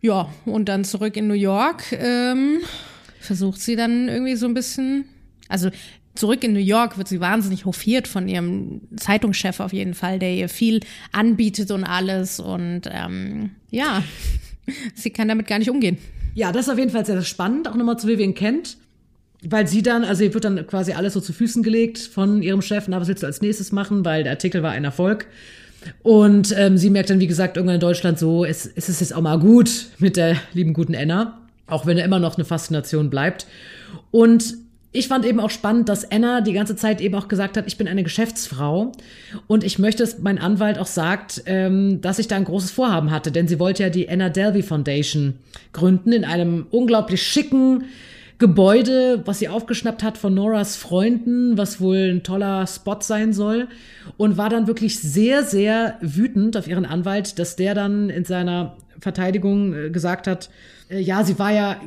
[0.00, 1.92] Ja, und dann zurück in New York.
[1.92, 2.58] Ähm,
[3.20, 5.06] versucht sie dann irgendwie so ein bisschen.
[5.48, 5.70] Also
[6.14, 10.34] zurück in New York wird sie wahnsinnig hofiert von ihrem Zeitungschef auf jeden Fall, der
[10.34, 10.80] ihr viel
[11.12, 12.38] anbietet und alles.
[12.38, 14.02] Und ähm, ja,
[14.94, 15.96] sie kann damit gar nicht umgehen.
[16.34, 18.76] Ja, das ist auf jeden Fall sehr spannend, auch nochmal zu Vivian Kent
[19.48, 22.62] weil sie dann, also ihr wird dann quasi alles so zu Füßen gelegt von ihrem
[22.62, 25.26] Chef, na, was willst du als nächstes machen, weil der Artikel war ein Erfolg.
[26.02, 29.14] Und ähm, sie merkt dann, wie gesagt, irgendwann in Deutschland so, es, es ist jetzt
[29.14, 33.10] auch mal gut mit der lieben guten Anna, auch wenn er immer noch eine Faszination
[33.10, 33.46] bleibt.
[34.10, 34.54] Und
[34.92, 37.76] ich fand eben auch spannend, dass Anna die ganze Zeit eben auch gesagt hat, ich
[37.76, 38.92] bin eine Geschäftsfrau
[39.48, 43.10] und ich möchte, dass mein Anwalt auch sagt, ähm, dass ich da ein großes Vorhaben
[43.10, 45.34] hatte, denn sie wollte ja die Anna Delvey Foundation
[45.72, 47.84] gründen in einem unglaublich schicken,
[48.38, 53.68] Gebäude, was sie aufgeschnappt hat von Noras Freunden, was wohl ein toller Spot sein soll.
[54.16, 58.76] Und war dann wirklich sehr, sehr wütend auf ihren Anwalt, dass der dann in seiner
[59.00, 60.50] Verteidigung äh, gesagt hat,
[60.90, 61.80] äh, ja, sie war ja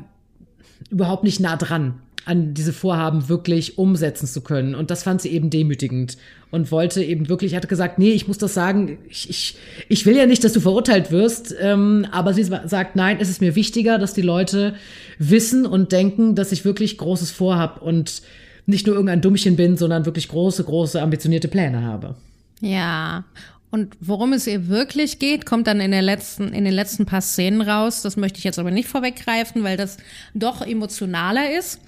[0.89, 1.95] überhaupt nicht nah dran.
[2.27, 4.75] an diese Vorhaben wirklich umsetzen zu können.
[4.75, 6.17] Und das fand sie eben demütigend
[6.52, 10.17] und wollte eben wirklich, hatte gesagt, nee, ich muss das sagen, ich, ich, ich will
[10.17, 13.98] ja nicht, dass du verurteilt wirst, ähm, aber sie sagt, nein, es ist mir wichtiger,
[13.98, 14.75] dass die Leute
[15.19, 18.21] wissen und denken, dass ich wirklich Großes vorhab und
[18.65, 22.15] nicht nur irgendein Dummchen bin, sondern wirklich große, große, ambitionierte Pläne habe.
[22.59, 23.25] Ja.
[23.69, 27.21] Und worum es ihr wirklich geht, kommt dann in, der letzten, in den letzten paar
[27.21, 28.01] Szenen raus.
[28.01, 29.97] Das möchte ich jetzt aber nicht vorweggreifen, weil das
[30.33, 31.81] doch emotionaler ist.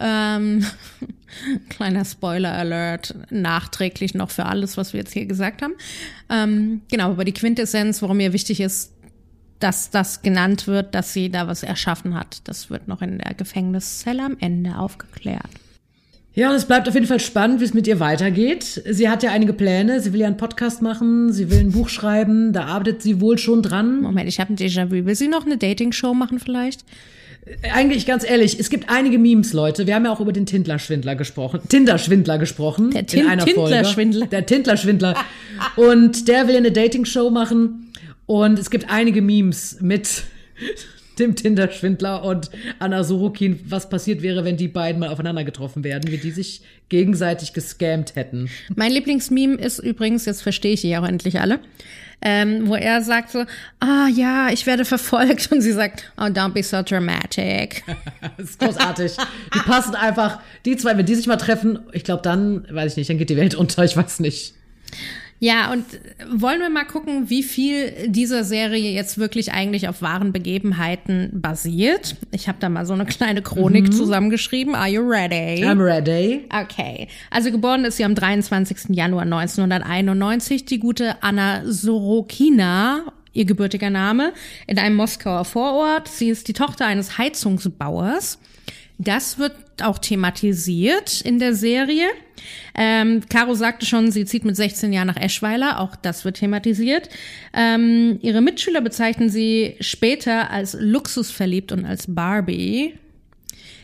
[0.00, 0.64] Ähm,
[1.68, 5.74] kleiner Spoiler-Alert, nachträglich noch für alles, was wir jetzt hier gesagt haben.
[6.30, 8.92] Ähm, genau, aber die Quintessenz, warum mir wichtig ist,
[9.60, 13.34] dass das genannt wird, dass sie da was erschaffen hat, das wird noch in der
[13.34, 15.50] Gefängniszelle am Ende aufgeklärt.
[16.34, 18.80] Ja, und es bleibt auf jeden Fall spannend, wie es mit ihr weitergeht.
[18.88, 20.00] Sie hat ja einige Pläne.
[20.00, 23.38] Sie will ja einen Podcast machen, sie will ein Buch schreiben, da arbeitet sie wohl
[23.38, 24.02] schon dran.
[24.02, 25.04] Moment, ich habe ein Déjà-vu.
[25.04, 26.84] Will sie noch eine Dating-Show machen vielleicht?
[27.72, 29.88] Eigentlich ganz ehrlich, es gibt einige Memes, Leute.
[29.88, 31.60] Wir haben ja auch über den Tindler-Schwindler gesprochen.
[31.68, 32.90] Tinder-Schwindler gesprochen.
[32.92, 34.26] Der Tin in einer Tindler-Schwindler.
[34.26, 35.16] Der Tindler-Schwindler.
[35.74, 37.92] und der will eine Dating-Show machen.
[38.28, 40.24] Und es gibt einige Memes mit
[41.18, 46.12] dem Tinder-Schwindler und Anna Sorokin, was passiert wäre, wenn die beiden mal aufeinander getroffen werden,
[46.12, 46.60] wie die sich
[46.90, 48.50] gegenseitig gescammt hätten.
[48.76, 51.60] Mein Lieblingsmeme ist übrigens, jetzt verstehe ich die auch endlich alle,
[52.20, 53.46] ähm, wo er sagt so,
[53.80, 57.82] ah ja, ich werde verfolgt und sie sagt, oh, don't be so dramatic.
[58.36, 59.12] das ist großartig.
[59.54, 62.98] Die passen einfach, die zwei, wenn die sich mal treffen, ich glaube dann, weiß ich
[62.98, 64.52] nicht, dann geht die Welt unter, ich weiß nicht.
[65.40, 65.84] Ja, und
[66.30, 72.16] wollen wir mal gucken, wie viel dieser Serie jetzt wirklich eigentlich auf wahren Begebenheiten basiert?
[72.32, 73.92] Ich habe da mal so eine kleine Chronik mhm.
[73.92, 74.74] zusammengeschrieben.
[74.74, 75.64] Are you ready?
[75.64, 76.44] I'm ready.
[76.52, 77.06] Okay.
[77.30, 78.96] Also geboren ist sie am 23.
[78.96, 84.32] Januar 1991, die gute Anna Sorokina ihr gebürtiger Name,
[84.66, 86.08] in einem Moskauer Vorort.
[86.08, 88.38] Sie ist die Tochter eines Heizungsbauers.
[88.98, 92.08] Das wird auch thematisiert in der Serie.
[92.74, 95.80] Ähm, Caro sagte schon, sie zieht mit 16 Jahren nach Eschweiler.
[95.80, 97.08] Auch das wird thematisiert.
[97.52, 102.94] Ähm, ihre Mitschüler bezeichnen sie später als luxusverliebt und als Barbie.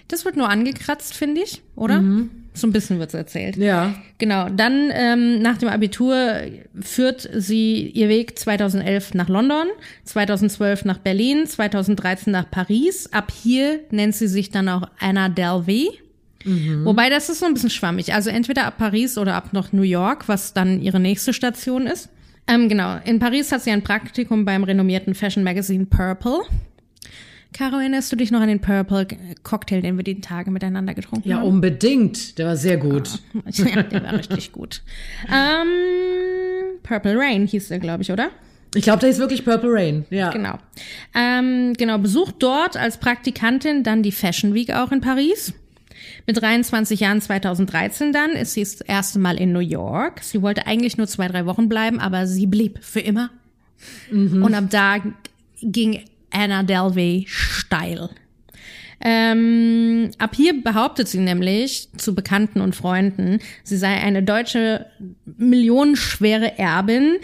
[0.09, 2.01] Das wird nur angekratzt, finde ich, oder?
[2.01, 2.31] Mhm.
[2.57, 3.57] So ein bisschen wird's erzählt.
[3.57, 3.95] Ja.
[4.19, 4.49] Genau.
[4.49, 6.37] Dann ähm, nach dem Abitur
[6.81, 9.67] führt sie ihr Weg 2011 nach London,
[10.05, 13.13] 2012 nach Berlin, 2013 nach Paris.
[13.13, 15.91] Ab hier nennt sie sich dann auch Anna Delvey.
[16.45, 16.85] Mhm.
[16.85, 18.15] Wobei das ist so ein bisschen schwammig.
[18.15, 22.09] Also entweder ab Paris oder ab noch New York, was dann ihre nächste Station ist.
[22.47, 22.99] Ähm, genau.
[23.05, 26.43] In Paris hat sie ein Praktikum beim renommierten Fashion Magazine Purple.
[27.55, 29.07] Caro, erinnerst du dich noch an den Purple
[29.45, 31.45] Cocktail, den wir die Tage miteinander getrunken ja, haben?
[31.45, 32.37] Ja, unbedingt.
[32.37, 33.21] Der war sehr gut.
[33.53, 34.83] Ja, der war richtig gut.
[35.33, 35.69] Ähm,
[36.83, 38.31] Purple Rain hieß der, glaube ich, oder?
[38.75, 40.33] Ich glaube, der ist wirklich Purple Rain, ja.
[40.33, 40.59] Genau.
[41.15, 45.55] Ähm, genau, besucht dort als Praktikantin dann die Fashion Week auch in Paris.
[46.27, 50.25] Mit 23 Jahren 2013 dann ist sie das erste Mal in New York.
[50.25, 53.31] Sie wollte eigentlich nur zwei, drei Wochen bleiben, aber sie blieb für immer.
[54.11, 54.43] Mhm.
[54.43, 54.97] Und ab da
[55.63, 56.01] ging
[56.35, 58.11] Anna Delvey steil.
[59.07, 64.87] Ähm, ab hier behauptet sie nämlich zu Bekannten und Freunden, sie sei eine deutsche
[65.37, 67.17] millionenschwere Erbin.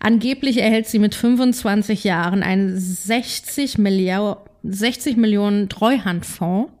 [0.00, 6.72] Angeblich erhält sie mit 25 Jahren einen 60, Milliard, 60 Millionen Treuhandfonds,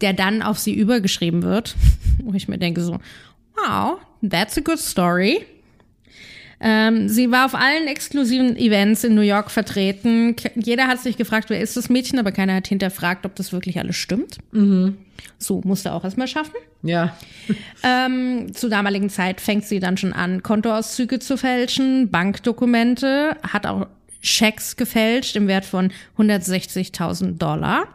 [0.00, 1.76] der dann auf sie übergeschrieben wird.
[2.24, 2.98] Wo ich mir denke so,
[3.54, 5.46] wow, that's a good story.
[6.62, 10.36] Ähm, sie war auf allen exklusiven Events in New York vertreten.
[10.56, 13.78] Jeder hat sich gefragt, wer ist das Mädchen, aber keiner hat hinterfragt, ob das wirklich
[13.78, 14.36] alles stimmt.
[14.52, 14.98] Mhm.
[15.38, 16.56] So, musste auch erstmal schaffen.
[16.82, 17.16] Ja.
[17.82, 23.86] Ähm, zur damaligen Zeit fängt sie dann schon an, Kontoauszüge zu fälschen, Bankdokumente, hat auch
[24.20, 27.88] Schecks gefälscht im Wert von 160.000 Dollar.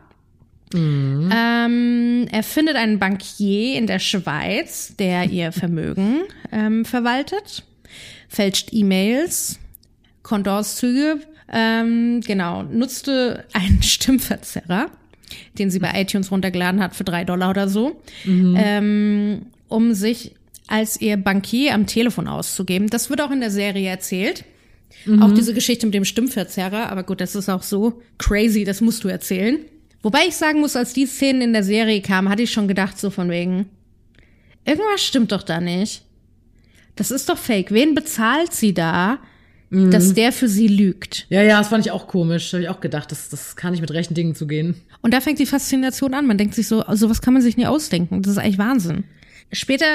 [0.74, 1.32] Mhm.
[1.32, 7.63] Ähm, er findet einen Bankier in der Schweiz, der ihr Vermögen ähm, verwaltet
[8.36, 9.59] fälscht E-Mails,
[10.21, 11.21] Kontoauszüge,
[11.51, 14.89] ähm, genau, nutzte einen Stimmverzerrer,
[15.57, 18.55] den sie bei iTunes runtergeladen hat für drei Dollar oder so, mhm.
[18.57, 20.36] ähm, um sich
[20.67, 22.89] als ihr Bankier am Telefon auszugeben.
[22.89, 24.43] Das wird auch in der Serie erzählt.
[25.05, 25.21] Mhm.
[25.21, 29.03] Auch diese Geschichte mit dem Stimmverzerrer, aber gut, das ist auch so crazy, das musst
[29.03, 29.59] du erzählen.
[30.01, 32.99] Wobei ich sagen muss, als die Szenen in der Serie kamen, hatte ich schon gedacht,
[32.99, 33.67] so von wegen,
[34.65, 36.05] irgendwas stimmt doch da nicht
[36.95, 37.71] das ist doch fake.
[37.71, 39.19] Wen bezahlt sie da,
[39.69, 39.91] mhm.
[39.91, 41.27] dass der für sie lügt?
[41.29, 42.53] Ja, ja, das fand ich auch komisch.
[42.53, 44.75] Habe ich auch gedacht, das, das kann nicht mit rechten Dingen zugehen.
[45.01, 46.25] Und da fängt die Faszination an.
[46.25, 48.21] Man denkt sich so, sowas kann man sich nie ausdenken.
[48.21, 49.03] Das ist eigentlich Wahnsinn.
[49.51, 49.85] Später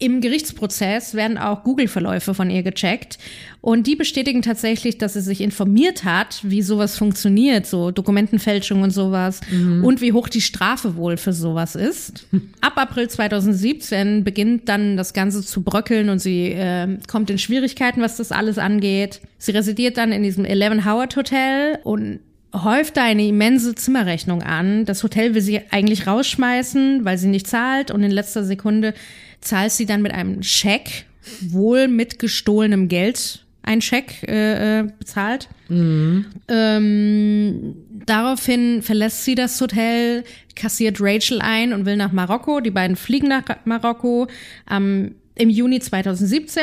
[0.00, 3.18] Im Gerichtsprozess werden auch Google-Verläufe von ihr gecheckt
[3.60, 8.92] und die bestätigen tatsächlich, dass sie sich informiert hat, wie sowas funktioniert, so Dokumentenfälschung und
[8.92, 9.84] sowas mhm.
[9.84, 12.28] und wie hoch die Strafe wohl für sowas ist.
[12.60, 18.00] Ab April 2017 beginnt dann das Ganze zu bröckeln und sie äh, kommt in Schwierigkeiten,
[18.00, 19.20] was das alles angeht.
[19.38, 22.20] Sie residiert dann in diesem Eleven Howard Hotel und
[22.54, 24.84] häuft da eine immense Zimmerrechnung an.
[24.84, 28.94] Das Hotel will sie eigentlich rausschmeißen, weil sie nicht zahlt und in letzter Sekunde
[29.40, 31.06] zahlt sie dann mit einem Scheck,
[31.40, 35.48] wohl mit gestohlenem Geld, ein Scheck äh, äh, bezahlt.
[35.68, 36.24] Mhm.
[36.48, 37.74] Ähm,
[38.06, 40.24] daraufhin verlässt sie das Hotel,
[40.56, 42.60] kassiert Rachel ein und will nach Marokko.
[42.60, 44.28] Die beiden fliegen nach Marokko
[44.70, 46.62] ähm, im Juni 2017.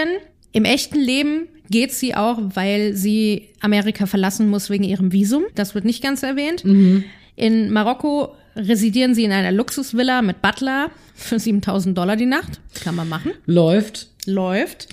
[0.51, 5.43] Im echten Leben geht sie auch, weil sie Amerika verlassen muss wegen ihrem Visum.
[5.53, 6.65] Das wird nicht ganz erwähnt.
[6.65, 7.03] Mhm.
[7.35, 12.59] In Marokko residieren sie in einer Luxusvilla mit Butler für 7000 Dollar die Nacht.
[12.83, 13.31] Kann man machen.
[13.45, 14.09] Läuft.
[14.25, 14.89] Läuft.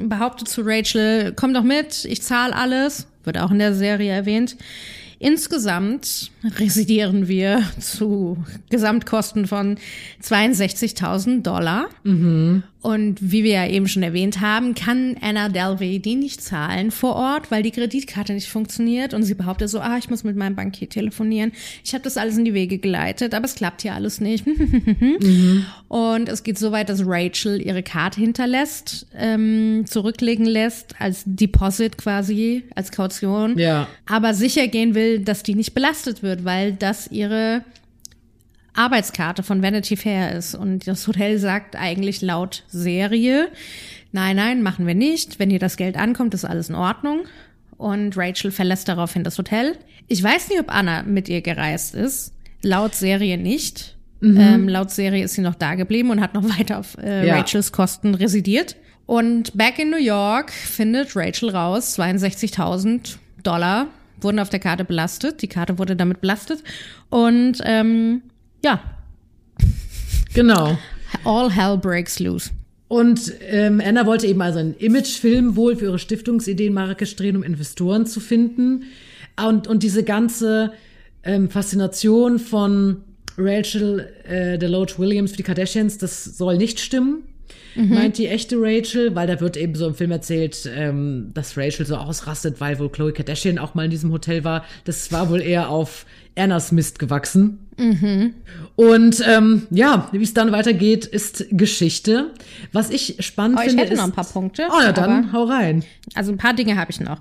[0.00, 3.06] Behauptet zu Rachel, komm doch mit, ich zahle alles.
[3.24, 4.56] Wird auch in der Serie erwähnt.
[5.18, 8.36] Insgesamt residieren wir zu
[8.68, 9.78] Gesamtkosten von
[10.22, 11.88] 62.000 Dollar.
[12.04, 12.62] Mhm.
[12.86, 17.16] Und wie wir ja eben schon erwähnt haben, kann Anna Delvey die nicht zahlen vor
[17.16, 19.12] Ort, weil die Kreditkarte nicht funktioniert.
[19.12, 21.50] Und sie behauptet so, ah, ich muss mit meinem Bankier telefonieren.
[21.84, 24.46] Ich habe das alles in die Wege geleitet, aber es klappt hier alles nicht.
[24.46, 25.66] mhm.
[25.88, 31.98] Und es geht so weit, dass Rachel ihre Karte hinterlässt, ähm, zurücklegen lässt, als Deposit
[31.98, 33.58] quasi, als Kaution.
[33.58, 33.88] Ja.
[34.08, 37.64] Aber sicher gehen will, dass die nicht belastet wird, weil das ihre
[38.76, 40.54] Arbeitskarte von Vanity Fair ist.
[40.54, 43.48] Und das Hotel sagt eigentlich laut Serie,
[44.12, 45.38] nein, nein, machen wir nicht.
[45.38, 47.22] Wenn dir das Geld ankommt, ist alles in Ordnung.
[47.76, 49.76] Und Rachel verlässt daraufhin das Hotel.
[50.08, 52.32] Ich weiß nicht, ob Anna mit ihr gereist ist.
[52.62, 53.96] Laut Serie nicht.
[54.20, 54.40] Mhm.
[54.40, 57.36] Ähm, laut Serie ist sie noch da geblieben und hat noch weiter auf äh, ja.
[57.36, 58.76] Rachels Kosten residiert.
[59.06, 63.86] Und back in New York findet Rachel raus, 62.000 Dollar
[64.20, 65.42] wurden auf der Karte belastet.
[65.42, 66.62] Die Karte wurde damit belastet.
[67.10, 68.22] Und ähm,
[68.66, 68.80] ja.
[70.34, 70.76] Genau.
[71.24, 72.50] All hell breaks loose.
[72.88, 77.42] Und ähm, Anna wollte eben also einen Imagefilm wohl für ihre Stiftungsideen Marrakesch drehen, um
[77.42, 78.84] Investoren zu finden.
[79.40, 80.72] Und, und diese ganze
[81.22, 83.02] ähm, Faszination von
[83.38, 87.22] Rachel äh, Deloach Williams für die Kardashians, das soll nicht stimmen
[87.76, 87.94] mhm.
[87.94, 91.86] meint die echte Rachel, weil da wird eben so im Film erzählt, ähm, dass Rachel
[91.86, 94.64] so ausrastet, weil wohl Chloe Kardashian auch mal in diesem Hotel war.
[94.84, 96.06] Das war wohl eher auf
[96.36, 97.66] Annas Mist gewachsen.
[97.78, 98.34] Mhm.
[98.74, 102.32] Und ähm, ja, wie es dann weitergeht, ist Geschichte.
[102.72, 103.84] Was ich spannend oh, ich finde.
[103.84, 104.68] Ich hätte noch ein paar Punkte.
[104.70, 105.84] Oh ja, dann hau rein.
[106.14, 107.18] Also ein paar Dinge habe ich noch.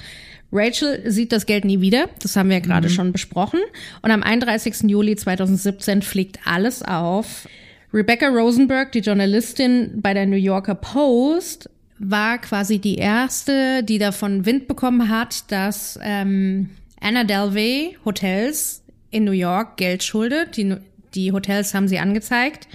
[0.52, 2.10] Rachel sieht das Geld nie wieder.
[2.22, 2.94] Das haben wir ja gerade mhm.
[2.94, 3.60] schon besprochen.
[4.02, 4.84] Und am 31.
[4.90, 7.48] Juli 2017 fliegt alles auf.
[7.94, 14.46] Rebecca Rosenberg, die Journalistin bei der New Yorker Post, war quasi die erste, die davon
[14.46, 18.84] Wind bekommen hat, dass ähm, Anna Delvey Hotels
[19.16, 20.58] in New York Geld schuldet.
[20.58, 20.76] Die,
[21.14, 22.68] die Hotels haben sie angezeigt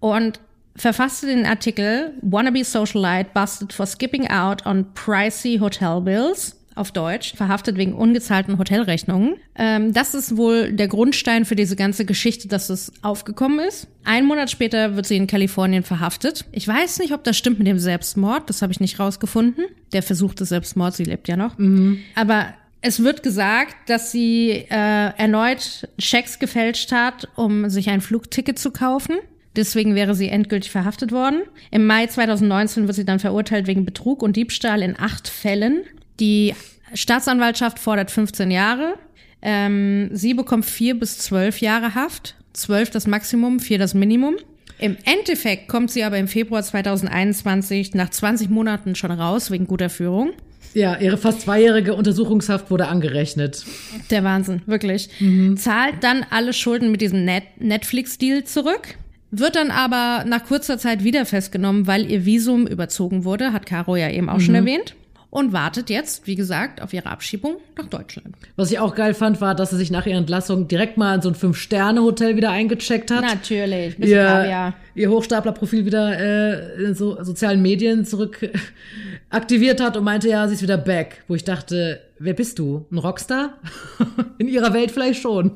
[0.00, 0.40] und
[0.76, 7.34] verfasste den Artikel Wannabe Socialite busted for skipping out on pricey hotel bills auf Deutsch,
[7.36, 9.36] verhaftet wegen ungezahlten Hotelrechnungen.
[9.54, 13.86] Ähm, das ist wohl der Grundstein für diese ganze Geschichte, dass es aufgekommen ist.
[14.02, 16.46] Ein Monat später wird sie in Kalifornien verhaftet.
[16.50, 19.66] Ich weiß nicht, ob das stimmt mit dem Selbstmord, das habe ich nicht rausgefunden.
[19.92, 21.56] Der versuchte Selbstmord, sie lebt ja noch.
[21.58, 22.00] Mhm.
[22.16, 22.54] Aber
[22.86, 28.72] es wird gesagt, dass sie äh, erneut Schecks gefälscht hat, um sich ein Flugticket zu
[28.72, 29.16] kaufen.
[29.56, 31.44] Deswegen wäre sie endgültig verhaftet worden.
[31.70, 35.84] Im Mai 2019 wird sie dann verurteilt wegen Betrug und Diebstahl in acht Fällen.
[36.20, 36.54] Die
[36.92, 38.98] Staatsanwaltschaft fordert 15 Jahre.
[39.40, 42.34] Ähm, sie bekommt vier bis zwölf Jahre Haft.
[42.52, 44.36] Zwölf das Maximum, vier das Minimum.
[44.78, 49.88] Im Endeffekt kommt sie aber im Februar 2021 nach 20 Monaten schon raus wegen guter
[49.88, 50.32] Führung.
[50.74, 53.64] Ja, ihre fast zweijährige Untersuchungshaft wurde angerechnet.
[54.10, 55.08] Der Wahnsinn, wirklich.
[55.20, 55.56] Mhm.
[55.56, 58.96] Zahlt dann alle Schulden mit diesem Net Netflix-Deal zurück.
[59.30, 63.96] Wird dann aber nach kurzer Zeit wieder festgenommen, weil ihr Visum überzogen wurde, hat Caro
[63.96, 64.40] ja eben auch mhm.
[64.40, 64.94] schon erwähnt
[65.34, 68.36] und wartet jetzt, wie gesagt, auf ihre Abschiebung nach Deutschland.
[68.54, 71.22] Was ich auch geil fand, war, dass sie sich nach ihrer Entlassung direkt mal in
[71.22, 73.22] so ein Fünf-Sterne-Hotel wieder eingecheckt hat.
[73.22, 74.74] Natürlich, ihr, Kaviar.
[74.94, 78.48] ihr Hochstapler-Profil wieder äh, in so sozialen Medien zurück
[79.30, 81.24] aktiviert hat und meinte, ja, sie ist wieder back.
[81.26, 82.86] Wo ich dachte, wer bist du?
[82.92, 83.58] Ein Rockstar?
[84.38, 85.50] in ihrer Welt vielleicht schon.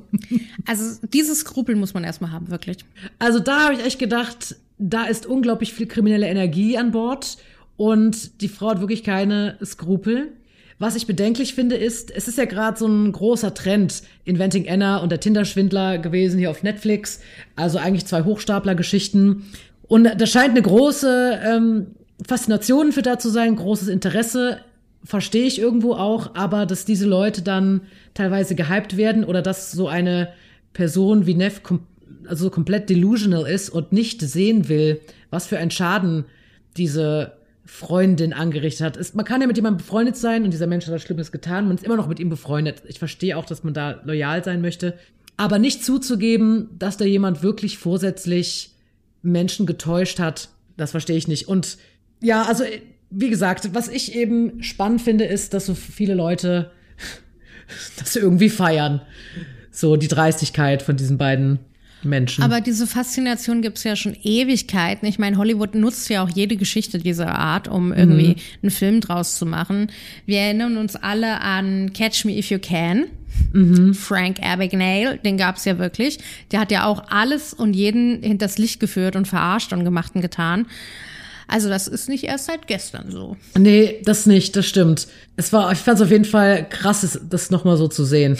[0.66, 2.78] also dieses Skrupel muss man erstmal haben, wirklich.
[3.20, 7.38] Also da habe ich echt gedacht, da ist unglaublich viel kriminelle Energie an Bord
[7.78, 10.32] und die Frau hat wirklich keine Skrupel.
[10.80, 14.98] Was ich bedenklich finde, ist, es ist ja gerade so ein großer Trend, Inventing Anna
[14.98, 17.20] und der Tinder-Schwindler gewesen hier auf Netflix.
[17.54, 19.44] Also eigentlich zwei Hochstapler-Geschichten.
[19.86, 21.86] Und da scheint eine große ähm,
[22.26, 24.58] Faszination für da zu sein, großes Interesse,
[25.04, 27.82] verstehe ich irgendwo auch, aber dass diese Leute dann
[28.14, 30.30] teilweise gehypt werden oder dass so eine
[30.72, 31.86] Person wie Neff kom
[32.26, 35.00] also komplett delusional ist und nicht sehen will,
[35.30, 36.26] was für ein Schaden
[36.76, 37.37] diese
[37.68, 38.96] Freundin angerichtet hat.
[38.96, 41.68] Ist, man kann ja mit jemandem befreundet sein und dieser Mensch hat was Schlimmes getan,
[41.68, 42.82] man ist immer noch mit ihm befreundet.
[42.88, 44.94] Ich verstehe auch, dass man da loyal sein möchte.
[45.36, 48.74] Aber nicht zuzugeben, dass da jemand wirklich vorsätzlich
[49.20, 50.48] Menschen getäuscht hat,
[50.78, 51.46] das verstehe ich nicht.
[51.46, 51.76] Und
[52.22, 52.64] ja, also
[53.10, 56.70] wie gesagt, was ich eben spannend finde, ist, dass so viele Leute
[57.98, 59.02] das irgendwie feiern.
[59.70, 61.58] So die Dreistigkeit von diesen beiden
[62.02, 62.44] Menschen.
[62.44, 65.06] Aber diese Faszination gibt's ja schon Ewigkeiten.
[65.08, 68.36] Ich meine, Hollywood nutzt ja auch jede Geschichte dieser Art, um irgendwie mhm.
[68.62, 69.90] einen Film draus zu machen.
[70.26, 73.06] Wir erinnern uns alle an Catch Me If You Can.
[73.52, 73.94] Mhm.
[73.94, 76.18] Frank Abagnale, den gab's ja wirklich.
[76.50, 80.22] Der hat ja auch alles und jeden hinters Licht geführt und verarscht und gemacht und
[80.22, 80.66] getan.
[81.46, 83.36] Also das ist nicht erst seit gestern so.
[83.56, 85.08] Nee, das nicht, das stimmt.
[85.36, 88.36] Es war, ich fand es auf jeden Fall krass, das nochmal so zu sehen.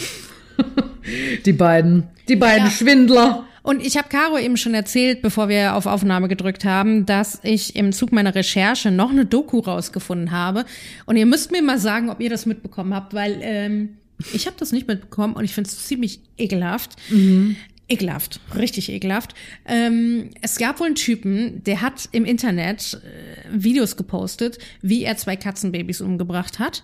[1.45, 2.71] die beiden, die beiden ja.
[2.71, 3.45] Schwindler.
[3.63, 7.75] Und ich habe Caro eben schon erzählt, bevor wir auf Aufnahme gedrückt haben, dass ich
[7.75, 10.65] im Zug meiner Recherche noch eine Doku rausgefunden habe.
[11.05, 13.97] Und ihr müsst mir mal sagen, ob ihr das mitbekommen habt, weil ähm,
[14.33, 16.95] ich habe das nicht mitbekommen und ich finde es ziemlich ekelhaft.
[17.09, 17.55] Mhm.
[17.87, 19.33] Ekelhaft, richtig ekelhaft.
[19.65, 25.17] Ähm, es gab wohl einen Typen, der hat im Internet äh, Videos gepostet, wie er
[25.17, 26.83] zwei Katzenbabys umgebracht hat.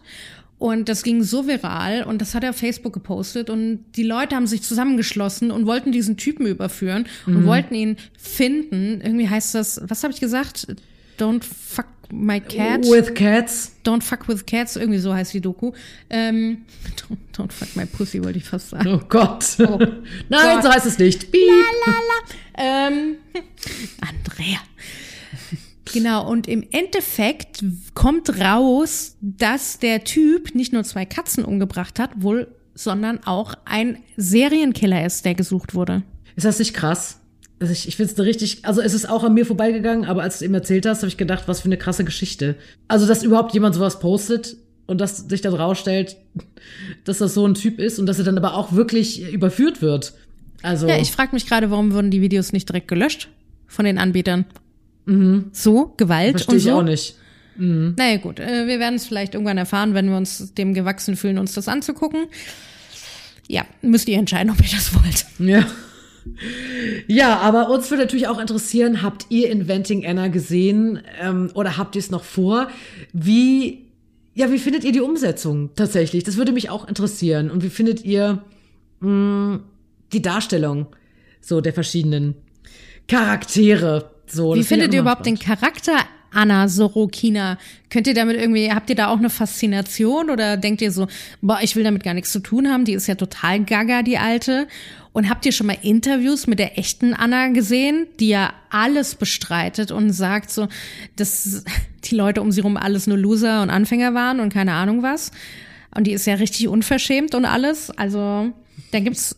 [0.58, 4.36] Und das ging so viral und das hat er auf Facebook gepostet und die Leute
[4.36, 7.45] haben sich zusammengeschlossen und wollten diesen Typen überführen und mhm.
[7.45, 9.01] wollten ihn finden.
[9.01, 10.68] Irgendwie heißt das, was habe ich gesagt?
[11.20, 12.86] Don't fuck my cat.
[12.86, 13.76] With cats.
[13.84, 15.74] Don't fuck with cats, irgendwie so heißt die Doku.
[16.10, 16.66] Ähm,
[16.97, 18.88] don't, don't fuck my pussy, wollte ich fast sagen.
[18.88, 19.45] Oh Gott.
[19.60, 19.78] Oh
[20.30, 20.64] Nein, Gott.
[20.64, 21.32] so heißt es nicht.
[21.32, 21.41] Piep.
[21.86, 22.88] La, la, la.
[22.88, 23.16] Ähm,
[24.01, 24.60] Andrea.
[25.94, 27.64] Genau, und im Endeffekt
[27.94, 33.98] kommt raus, dass der Typ nicht nur zwei Katzen umgebracht hat, wohl, sondern auch ein
[34.18, 36.04] Serienkiller ist, der gesucht wurde.
[36.36, 37.20] Ist das nicht krass?
[37.60, 40.36] Also ich, ich finde es richtig, also es ist auch an mir vorbeigegangen, aber als
[40.36, 42.56] du es eben erzählt hast, habe ich gedacht, was für eine krasse Geschichte.
[42.90, 44.58] Also, dass überhaupt jemand sowas postet
[44.88, 46.18] und dass sich dann rausstellt,
[47.06, 50.14] dass das so ein Typ ist und dass er dann aber auch wirklich überführt wird.
[50.64, 50.88] Also.
[50.88, 53.30] Ja, ich frage mich gerade, warum wurden die Videos nicht direkt gelöscht
[53.68, 54.46] von den Anbietern?
[55.06, 55.49] Mhm.
[55.51, 56.70] So, Gewalt Versteh und so.
[56.70, 57.16] ich auch nicht.
[57.58, 57.95] Mhm.
[57.97, 61.38] Naja, gut, äh, wir werden es vielleicht irgendwann erfahren, wenn wir uns dem gewachsen fühlen,
[61.38, 62.28] uns das anzugucken.
[63.47, 65.26] Ja, müsst ihr entscheiden, ob ihr das wollt.
[65.39, 65.66] Ja.
[67.08, 71.95] Ja, aber uns würde natürlich auch interessieren, habt ihr Inventing Anna gesehen ähm, oder habt
[71.95, 72.68] ihr es noch vor?
[73.14, 73.86] Wie,
[74.34, 76.24] ja, wie findet ihr die Umsetzung tatsächlich?
[76.24, 77.51] Das würde mich auch interessieren.
[77.51, 78.43] Und wie findet ihr
[79.01, 79.64] mh, hm,
[80.14, 80.88] die Darstellung
[81.41, 82.34] so der verschiedenen
[83.08, 84.14] Charaktere?
[84.28, 85.98] So, Wie findet ihr überhaupt den Charakter
[86.32, 87.58] Anna Sorokina?
[87.90, 91.08] Könnt ihr damit irgendwie, habt ihr da auch eine Faszination oder denkt ihr so,
[91.42, 94.18] boah, ich will damit gar nichts zu tun haben, die ist ja total gaga, die
[94.18, 94.68] alte?
[95.14, 99.92] Und habt ihr schon mal Interviews mit der echten Anna gesehen, die ja alles bestreitet
[99.92, 100.68] und sagt so,
[101.16, 101.64] dass
[102.04, 105.32] die Leute um sie rum alles nur Loser und Anfänger waren und keine Ahnung was?
[105.96, 107.90] Und die ist ja richtig unverschämt und alles.
[107.92, 108.52] Also,
[108.92, 109.38] da gibt's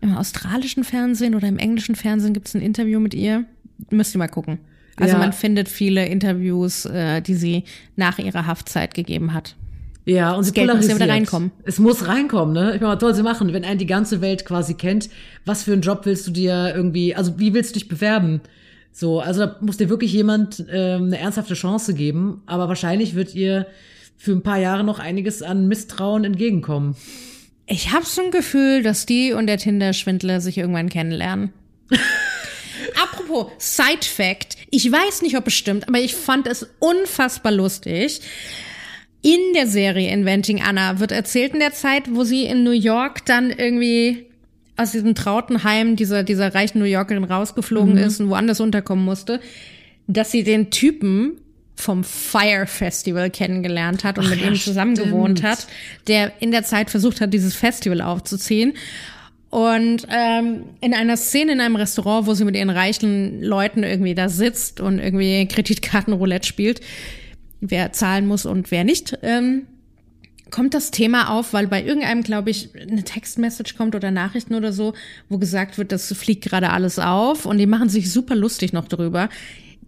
[0.00, 3.46] im australischen Fernsehen oder im englischen Fernsehen gibt's ein Interview mit ihr
[3.90, 4.58] müsst ihr mal gucken.
[4.96, 5.18] Also ja.
[5.18, 7.64] man findet viele Interviews, äh, die sie
[7.96, 9.54] nach ihrer Haftzeit gegeben hat.
[10.04, 11.50] Ja, und das Geld muss ja wieder reinkommen.
[11.64, 12.74] Es muss reinkommen, ne?
[12.74, 15.10] Ich meine, was soll sie machen, wenn einen die ganze Welt quasi kennt?
[15.44, 18.40] Was für einen Job willst du dir irgendwie, also wie willst du dich bewerben?
[18.90, 23.34] So, also da muss dir wirklich jemand ähm, eine ernsthafte Chance geben, aber wahrscheinlich wird
[23.34, 23.66] ihr
[24.16, 26.96] für ein paar Jahre noch einiges an Misstrauen entgegenkommen.
[27.66, 31.52] Ich habe so ein Gefühl, dass die und der Tinder-Schwindler sich irgendwann kennenlernen.
[33.00, 38.20] Apropos Side Fact, ich weiß nicht, ob es stimmt, aber ich fand es unfassbar lustig.
[39.22, 43.24] In der Serie Inventing Anna wird erzählt in der Zeit, wo sie in New York
[43.26, 44.26] dann irgendwie
[44.76, 47.98] aus diesem Trautenheim dieser, dieser reichen New Yorkerin rausgeflogen mhm.
[47.98, 49.40] ist und woanders unterkommen musste,
[50.06, 51.40] dass sie den Typen
[51.74, 55.66] vom Fire Festival kennengelernt hat und Ach, mit ihm zusammen gewohnt hat,
[56.06, 58.74] der in der Zeit versucht hat, dieses Festival aufzuziehen.
[59.50, 64.14] Und ähm, in einer Szene in einem Restaurant, wo sie mit ihren reichen Leuten irgendwie
[64.14, 66.80] da sitzt und irgendwie Kreditkartenroulette spielt,
[67.60, 69.62] wer zahlen muss und wer nicht, ähm,
[70.50, 74.72] kommt das Thema auf, weil bei irgendeinem, glaube ich, eine Textmessage kommt oder Nachrichten oder
[74.72, 74.94] so,
[75.28, 78.88] wo gesagt wird, das fliegt gerade alles auf und die machen sich super lustig noch
[78.88, 79.28] drüber.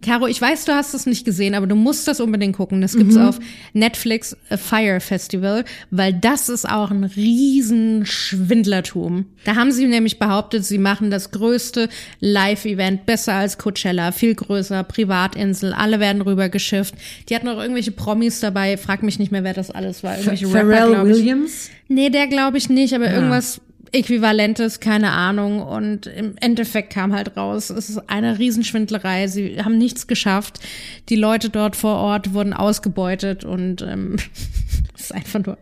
[0.01, 2.81] Caro, ich weiß, du hast es nicht gesehen, aber du musst das unbedingt gucken.
[2.81, 3.21] Das gibt's mhm.
[3.21, 3.39] auf
[3.73, 9.25] Netflix A Fire Festival, weil das ist auch ein riesen Schwindlertum.
[9.43, 11.87] Da haben sie nämlich behauptet, sie machen das größte
[12.19, 16.95] Live-Event besser als Coachella, viel größer, Privatinsel, alle werden rübergeschifft.
[17.29, 20.13] Die hatten auch irgendwelche Promis dabei, frag mich nicht mehr, wer das alles war.
[20.13, 21.69] Irgendwelche Pharrell Rapper, Williams?
[21.87, 23.13] Nee, der glaube ich nicht, aber ja.
[23.13, 25.61] irgendwas Äquivalentes, keine Ahnung.
[25.61, 29.27] Und im Endeffekt kam halt raus, es ist eine Riesenschwindlerei.
[29.27, 30.59] Sie haben nichts geschafft.
[31.09, 34.15] Die Leute dort vor Ort wurden ausgebeutet und ähm,
[34.95, 35.57] es ist einfach nur.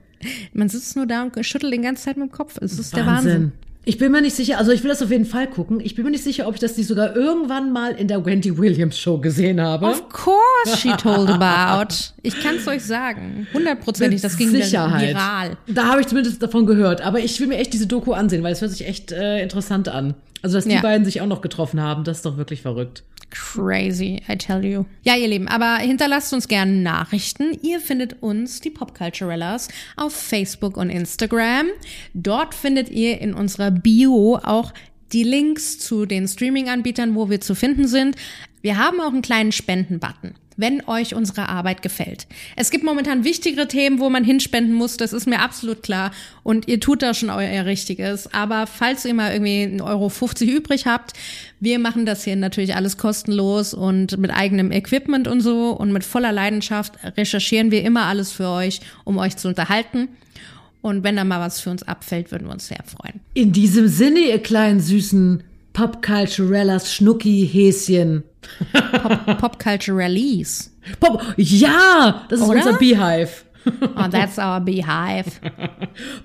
[0.52, 2.58] Man sitzt nur da und schüttelt den ganze Zeit mit dem Kopf.
[2.62, 2.96] Es ist Wahnsinn.
[2.96, 3.52] der Wahnsinn.
[3.86, 5.80] Ich bin mir nicht sicher, also ich will das auf jeden Fall gucken.
[5.80, 8.56] Ich bin mir nicht sicher, ob ich das nicht sogar irgendwann mal in der Wendy
[8.58, 9.88] Williams Show gesehen habe.
[9.88, 11.94] Of course she told about.
[12.22, 13.48] Ich kann es euch sagen.
[13.54, 15.10] Hundertprozentig, das ging Sicherheit.
[15.10, 15.58] viral.
[15.68, 17.02] Da habe ich zumindest davon gehört.
[17.02, 19.88] Aber ich will mir echt diese Doku ansehen, weil es hört sich echt äh, interessant
[19.88, 20.14] an.
[20.42, 20.82] Also, dass die ja.
[20.82, 23.04] beiden sich auch noch getroffen haben, das ist doch wirklich verrückt.
[23.30, 24.86] Crazy, I tell you.
[25.04, 27.58] Ja, ihr Lieben, aber hinterlasst uns gerne Nachrichten.
[27.62, 29.68] Ihr findet uns, die Popculturellas,
[29.98, 31.68] auf Facebook und Instagram.
[32.14, 34.74] Dort findet ihr in unserer Bio auch
[35.12, 38.16] die Links zu den Streaming-Anbietern, wo wir zu finden sind.
[38.62, 42.28] Wir haben auch einen kleinen Spenden-Button wenn euch unsere Arbeit gefällt.
[42.56, 46.12] Es gibt momentan wichtigere Themen, wo man hinspenden muss, das ist mir absolut klar.
[46.44, 48.34] Und ihr tut da schon euer Richtiges.
[48.34, 51.14] Aber falls ihr mal irgendwie 1,50 Euro übrig habt,
[51.60, 56.04] wir machen das hier natürlich alles kostenlos und mit eigenem Equipment und so und mit
[56.04, 60.10] voller Leidenschaft recherchieren wir immer alles für euch, um euch zu unterhalten.
[60.82, 63.20] Und wenn da mal was für uns abfällt, würden wir uns sehr freuen.
[63.34, 65.44] In diesem Sinne, ihr kleinen süßen
[65.80, 68.24] Popculturellas Schnucki-Häschen.
[68.74, 70.76] Pop, Popculturellies.
[71.00, 72.58] Pop, ja, das ist Oder?
[72.58, 73.30] unser Beehive.
[73.96, 75.40] Oh, that's our beehive.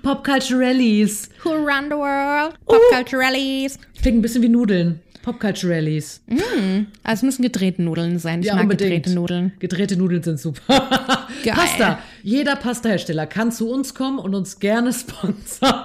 [0.03, 1.29] Popculturellies.
[1.43, 2.55] Who run the world?
[2.65, 3.77] Popculturellies.
[3.77, 4.01] Uh.
[4.01, 4.99] Klingt ein bisschen wie Nudeln.
[5.25, 6.21] Popculturellies.
[6.27, 8.41] Mm, also es müssen gedrehte Nudeln sein.
[8.41, 8.91] Ich ja, mag unbedingt.
[8.91, 9.53] gedrehte Nudeln.
[9.57, 10.63] Gedrehte Nudeln sind super.
[11.43, 11.55] Geil.
[11.55, 11.99] Pasta.
[12.21, 15.83] Jeder Pastahersteller kann zu uns kommen und uns gerne sponsern.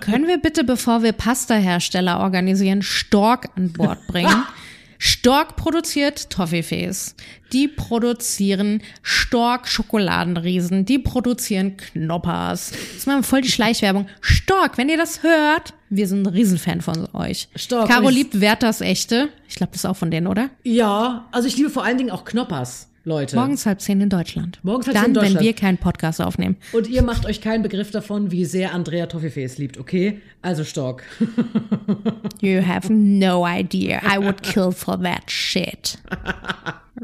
[0.00, 4.32] Können wir bitte, bevor wir Pastahersteller organisieren, Stork an Bord bringen?
[5.06, 7.14] Stork produziert Toffifees.
[7.52, 10.86] Die produzieren Stork-Schokoladenriesen.
[10.86, 12.72] Die produzieren Knoppers.
[12.94, 14.06] Das machen voll die Schleichwerbung.
[14.22, 17.48] Stork, wenn ihr das hört, wir sind ein Riesenfan von euch.
[17.54, 17.90] Stork.
[17.90, 19.28] Caro liebt Werthers Echte.
[19.46, 20.48] Ich glaube, das ist auch von denen, oder?
[20.62, 22.88] Ja, also ich liebe vor allen Dingen auch Knoppers.
[23.04, 23.36] Leute.
[23.36, 24.58] Morgens halb zehn in Deutschland.
[24.62, 25.36] Morgens halb zehn in Deutschland.
[25.36, 26.56] wenn wir keinen Podcast aufnehmen.
[26.72, 30.20] Und ihr macht euch keinen Begriff davon, wie sehr Andrea Toffifees liebt, okay?
[30.40, 31.02] Also Stock.
[32.40, 34.00] you have no idea.
[34.02, 35.98] I would kill for that shit.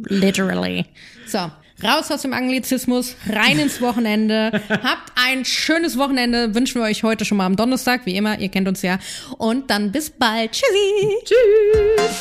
[0.09, 0.87] Literally.
[1.27, 1.51] So,
[1.85, 4.53] raus aus dem Anglizismus, rein ins Wochenende.
[4.71, 6.55] Habt ein schönes Wochenende.
[6.55, 8.39] Wünschen wir euch heute schon mal am Donnerstag, wie immer.
[8.39, 8.99] Ihr kennt uns ja.
[9.37, 10.53] Und dann bis bald.
[10.53, 11.17] Tschüssi.
[11.25, 12.21] Tschüss.